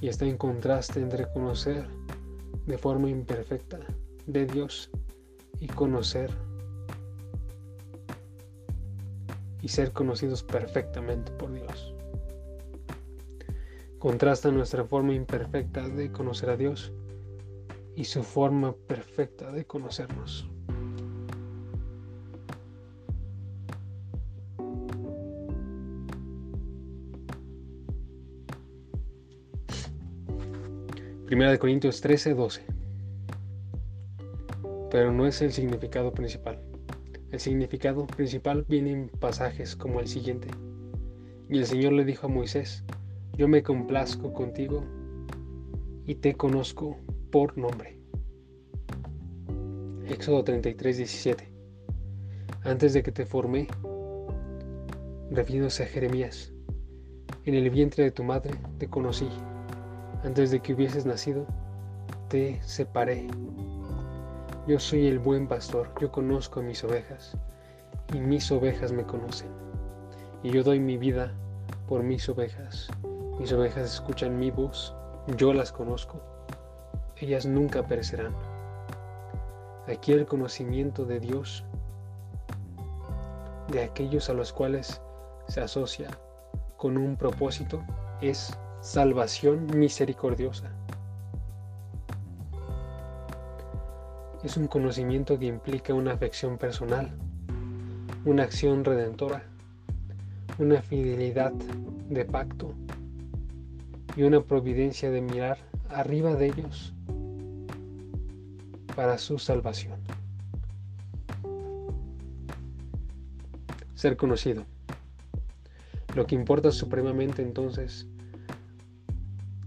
Y 0.00 0.08
está 0.08 0.24
en 0.24 0.38
contraste 0.38 1.00
entre 1.00 1.30
conocer 1.30 1.86
de 2.66 2.78
forma 2.78 3.10
imperfecta 3.10 3.78
de 4.32 4.46
Dios 4.46 4.90
y 5.58 5.66
conocer 5.66 6.30
y 9.62 9.68
ser 9.68 9.92
conocidos 9.92 10.42
perfectamente 10.42 11.30
por 11.32 11.52
Dios. 11.52 11.94
Contrasta 13.98 14.50
nuestra 14.50 14.84
forma 14.84 15.12
imperfecta 15.12 15.86
de 15.88 16.10
conocer 16.10 16.50
a 16.50 16.56
Dios 16.56 16.92
y 17.94 18.04
su 18.04 18.22
forma 18.22 18.72
perfecta 18.72 19.52
de 19.52 19.66
conocernos. 19.66 20.48
Primera 31.26 31.52
de 31.52 31.58
Corintios 31.58 32.00
13, 32.00 32.34
12. 32.34 32.79
Pero 34.90 35.12
no 35.12 35.26
es 35.26 35.40
el 35.42 35.52
significado 35.52 36.12
principal. 36.12 36.60
El 37.30 37.40
significado 37.40 38.06
principal 38.06 38.64
viene 38.68 38.92
en 38.92 39.08
pasajes 39.08 39.76
como 39.76 40.00
el 40.00 40.08
siguiente. 40.08 40.48
Y 41.48 41.58
el 41.58 41.66
Señor 41.66 41.92
le 41.92 42.04
dijo 42.04 42.26
a 42.26 42.30
Moisés, 42.30 42.84
yo 43.36 43.48
me 43.48 43.62
complazco 43.62 44.32
contigo 44.32 44.84
y 46.06 46.16
te 46.16 46.34
conozco 46.34 46.98
por 47.30 47.56
nombre. 47.56 47.98
Éxodo 50.08 50.42
33, 50.42 50.96
17. 50.96 51.48
Antes 52.64 52.92
de 52.92 53.02
que 53.02 53.12
te 53.12 53.26
formé, 53.26 53.68
refiriéndose 55.30 55.84
a 55.84 55.86
Jeremías, 55.86 56.52
en 57.44 57.54
el 57.54 57.70
vientre 57.70 58.04
de 58.04 58.10
tu 58.10 58.24
madre 58.24 58.50
te 58.78 58.88
conocí 58.88 59.28
antes 60.24 60.50
de 60.50 60.60
que 60.60 60.74
hubieses 60.74 61.06
nacido, 61.06 61.46
te 62.28 62.60
separé. 62.62 63.26
Yo 64.66 64.78
soy 64.78 65.06
el 65.06 65.18
buen 65.18 65.48
pastor, 65.48 65.88
yo 66.00 66.12
conozco 66.12 66.60
a 66.60 66.62
mis 66.62 66.84
ovejas, 66.84 67.34
y 68.12 68.20
mis 68.20 68.52
ovejas 68.52 68.92
me 68.92 69.04
conocen. 69.04 69.48
Y 70.42 70.50
yo 70.50 70.62
doy 70.62 70.78
mi 70.78 70.98
vida 70.98 71.32
por 71.88 72.02
mis 72.02 72.28
ovejas. 72.28 72.88
Mis 73.38 73.52
ovejas 73.52 73.94
escuchan 73.94 74.38
mi 74.38 74.50
voz, 74.50 74.94
yo 75.38 75.54
las 75.54 75.72
conozco. 75.72 76.20
Ellas 77.16 77.46
nunca 77.46 77.86
perecerán. 77.86 78.34
Aquí 79.88 80.12
el 80.12 80.26
conocimiento 80.26 81.06
de 81.06 81.20
Dios, 81.20 81.64
de 83.68 83.82
aquellos 83.82 84.28
a 84.28 84.34
los 84.34 84.52
cuales 84.52 85.00
se 85.48 85.62
asocia 85.62 86.10
con 86.76 86.98
un 86.98 87.16
propósito, 87.16 87.82
es 88.20 88.56
salvación 88.82 89.66
misericordiosa. 89.74 90.70
Es 94.42 94.56
un 94.56 94.68
conocimiento 94.68 95.38
que 95.38 95.44
implica 95.44 95.92
una 95.92 96.12
afección 96.12 96.56
personal, 96.56 97.10
una 98.24 98.44
acción 98.44 98.86
redentora, 98.86 99.44
una 100.58 100.80
fidelidad 100.80 101.52
de 101.52 102.24
pacto 102.24 102.72
y 104.16 104.22
una 104.22 104.40
providencia 104.40 105.10
de 105.10 105.20
mirar 105.20 105.58
arriba 105.90 106.34
de 106.36 106.46
ellos 106.46 106.94
para 108.96 109.18
su 109.18 109.38
salvación. 109.38 110.00
Ser 113.94 114.16
conocido. 114.16 114.64
Lo 116.16 116.26
que 116.26 116.34
importa 116.34 116.72
supremamente 116.72 117.42
entonces 117.42 118.06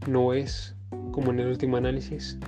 no 0.07 0.33
es, 0.33 0.75
como 1.11 1.31
en 1.31 1.41
el 1.41 1.47
último 1.47 1.77
análisis, 1.77 2.39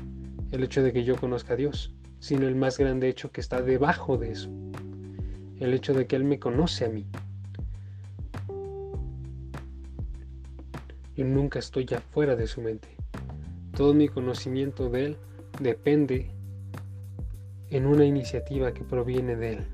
el 0.52 0.64
hecho 0.64 0.82
de 0.82 0.92
que 0.92 1.04
yo 1.04 1.16
conozca 1.18 1.54
a 1.54 1.58
Dios, 1.58 1.95
sino 2.20 2.48
el 2.48 2.56
más 2.56 2.78
grande 2.78 3.08
hecho 3.10 3.32
que 3.32 3.42
está 3.42 3.62
debajo 3.62 4.18
de 4.18 4.32
eso, 4.32 4.50
el 5.60 5.74
hecho 5.74 5.94
de 5.94 6.08
que 6.08 6.16
Él 6.16 6.24
me 6.24 6.40
conoce 6.40 6.86
a 6.86 6.90
mí. 6.90 7.06
Yo 11.16 11.24
nunca 11.24 11.60
estoy 11.60 11.86
ya 11.86 12.02
fuera 12.02 12.36
de 12.36 12.48
su 12.48 12.62
mente. 12.62 12.90
Todo 13.76 13.94
mi 13.94 14.10
conocimiento 14.10 14.90
de 14.90 15.06
Él 15.06 15.18
depende 15.62 16.32
en 17.70 17.86
una 17.86 18.06
iniciativa 18.06 18.74
que 18.74 18.84
proviene 18.84 19.36
de 19.36 19.54
Él. 19.54 19.68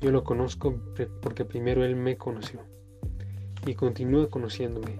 Yo 0.00 0.10
lo 0.10 0.24
conozco 0.24 0.78
porque 1.22 1.44
primero 1.44 1.84
Él 1.84 1.96
me 1.96 2.16
conoció 2.18 2.60
y 3.66 3.74
continúa 3.74 4.28
conociéndome. 4.28 4.98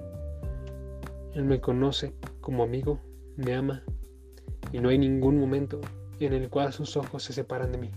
Él 1.34 1.44
me 1.44 1.60
conoce 1.60 2.14
como 2.40 2.62
amigo, 2.62 3.00
me 3.36 3.54
ama 3.54 3.82
y 4.74 4.80
no 4.80 4.88
hay 4.88 4.98
ningún 4.98 5.38
momento 5.38 5.80
en 6.18 6.32
el 6.32 6.50
cual 6.50 6.72
sus 6.72 6.96
ojos 6.96 7.22
se 7.22 7.32
separan 7.32 7.70
de 7.70 7.78
mí 7.78 7.90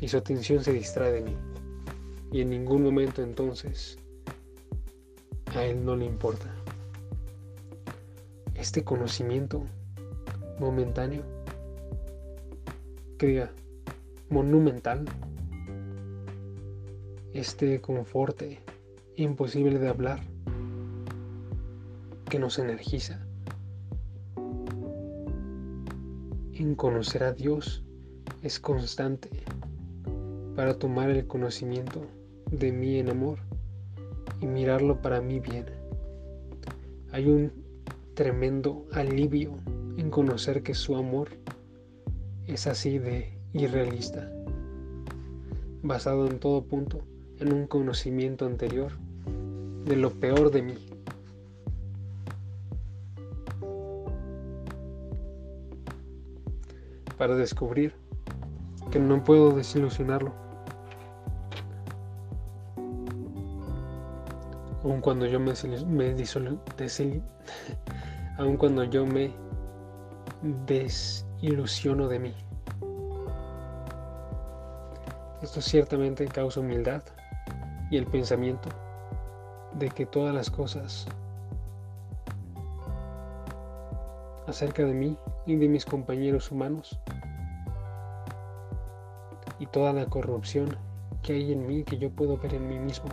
y 0.00 0.06
su 0.06 0.16
atención 0.16 0.62
se 0.62 0.72
distrae 0.72 1.10
de 1.10 1.22
mí. 1.22 1.36
Y 2.30 2.40
en 2.40 2.50
ningún 2.50 2.84
momento 2.84 3.20
entonces 3.20 3.98
a 5.56 5.64
Él 5.64 5.84
no 5.84 5.96
le 5.96 6.04
importa. 6.04 6.54
Este 8.54 8.84
conocimiento 8.84 9.64
momentáneo, 10.60 11.24
que 13.18 13.26
diga, 13.26 13.50
monumental, 14.30 15.04
este 17.32 17.80
conforte 17.80 18.60
imposible 19.16 19.80
de 19.80 19.88
hablar, 19.88 20.20
que 22.30 22.38
nos 22.38 22.60
energiza. 22.60 23.27
En 26.58 26.74
conocer 26.74 27.22
a 27.22 27.32
Dios 27.32 27.84
es 28.42 28.58
constante 28.58 29.30
para 30.56 30.74
tomar 30.74 31.08
el 31.08 31.24
conocimiento 31.24 32.00
de 32.50 32.72
mí 32.72 32.98
en 32.98 33.10
amor 33.10 33.38
y 34.40 34.46
mirarlo 34.46 35.00
para 35.00 35.20
mí 35.20 35.38
bien. 35.38 35.66
Hay 37.12 37.28
un 37.28 37.52
tremendo 38.14 38.88
alivio 38.90 39.54
en 39.98 40.10
conocer 40.10 40.64
que 40.64 40.74
su 40.74 40.96
amor 40.96 41.28
es 42.48 42.66
así 42.66 42.98
de 42.98 43.38
irrealista, 43.52 44.28
basado 45.84 46.26
en 46.26 46.40
todo 46.40 46.64
punto 46.64 47.02
en 47.38 47.52
un 47.52 47.68
conocimiento 47.68 48.46
anterior 48.46 48.90
de 49.84 49.94
lo 49.94 50.10
peor 50.10 50.50
de 50.50 50.62
mí. 50.62 50.87
Para 57.18 57.34
descubrir 57.34 57.94
que 58.90 58.98
no 58.98 59.22
puedo 59.22 59.50
desilusionarlo. 59.50 60.32
Aun 64.84 65.00
cuando 65.00 65.26
yo 65.26 65.40
me, 65.40 65.52
aun 68.38 68.56
cuando 68.56 68.84
yo 68.84 69.04
me 69.04 69.34
desilusiono 70.66 72.08
de 72.08 72.18
mí. 72.20 72.34
Esto 75.42 75.60
ciertamente 75.60 76.26
causa 76.26 76.60
humildad 76.60 77.02
y 77.90 77.96
el 77.96 78.06
pensamiento 78.06 78.68
de 79.78 79.90
que 79.90 80.06
todas 80.06 80.34
las 80.34 80.50
cosas 80.50 81.06
acerca 84.48 84.84
de 84.84 84.94
mí 84.94 85.16
y 85.46 85.56
de 85.56 85.68
mis 85.68 85.84
compañeros 85.84 86.50
humanos 86.50 86.98
y 89.58 89.66
toda 89.66 89.92
la 89.92 90.06
corrupción 90.06 90.76
que 91.22 91.34
hay 91.34 91.52
en 91.52 91.66
mí 91.66 91.84
que 91.84 91.98
yo 91.98 92.10
puedo 92.10 92.36
ver 92.38 92.54
en 92.54 92.68
mí 92.68 92.78
mismo 92.78 93.08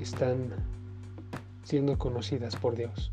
están 0.00 0.48
siendo 1.62 1.96
conocidas 1.96 2.56
por 2.56 2.76
Dios. 2.76 3.10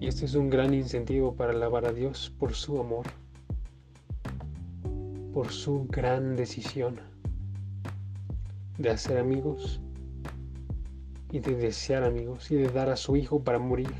Y 0.00 0.08
este 0.08 0.24
es 0.24 0.34
un 0.34 0.48
gran 0.48 0.72
incentivo 0.72 1.34
para 1.34 1.52
alabar 1.52 1.84
a 1.84 1.92
Dios 1.92 2.32
por 2.38 2.54
su 2.54 2.80
amor 2.80 3.04
por 5.36 5.52
su 5.52 5.86
gran 5.90 6.34
decisión 6.34 6.98
de 8.78 8.88
hacer 8.88 9.18
amigos 9.18 9.82
y 11.30 11.40
de 11.40 11.54
desear 11.54 12.04
amigos 12.04 12.50
y 12.50 12.56
de 12.56 12.68
dar 12.68 12.88
a 12.88 12.96
su 12.96 13.16
hijo 13.16 13.42
para 13.42 13.58
morir, 13.58 13.92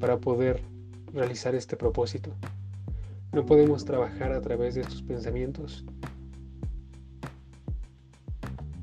para 0.00 0.18
poder 0.18 0.62
realizar 1.12 1.54
este 1.54 1.76
propósito. 1.76 2.32
No 3.32 3.44
podemos 3.44 3.84
trabajar 3.84 4.32
a 4.32 4.40
través 4.40 4.74
de 4.74 4.82
estos 4.82 5.02
pensamientos, 5.02 5.84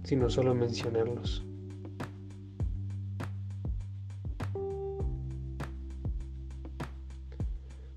sino 0.04 0.30
solo 0.30 0.54
mencionarlos. 0.54 1.46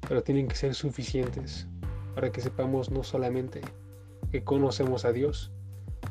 Pero 0.07 0.23
tienen 0.23 0.47
que 0.47 0.55
ser 0.55 0.75
suficientes 0.75 1.67
para 2.15 2.31
que 2.31 2.41
sepamos 2.41 2.91
no 2.91 3.03
solamente 3.03 3.61
que 4.31 4.45
conocemos 4.45 5.05
a 5.05 5.13
Dios, 5.13 5.51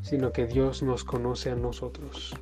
sino 0.02 0.34
que 0.34 0.46
Dios 0.46 0.84
nos 0.84 1.04
conoce 1.04 1.52
a 1.52 1.56
nosotros. 1.56 2.34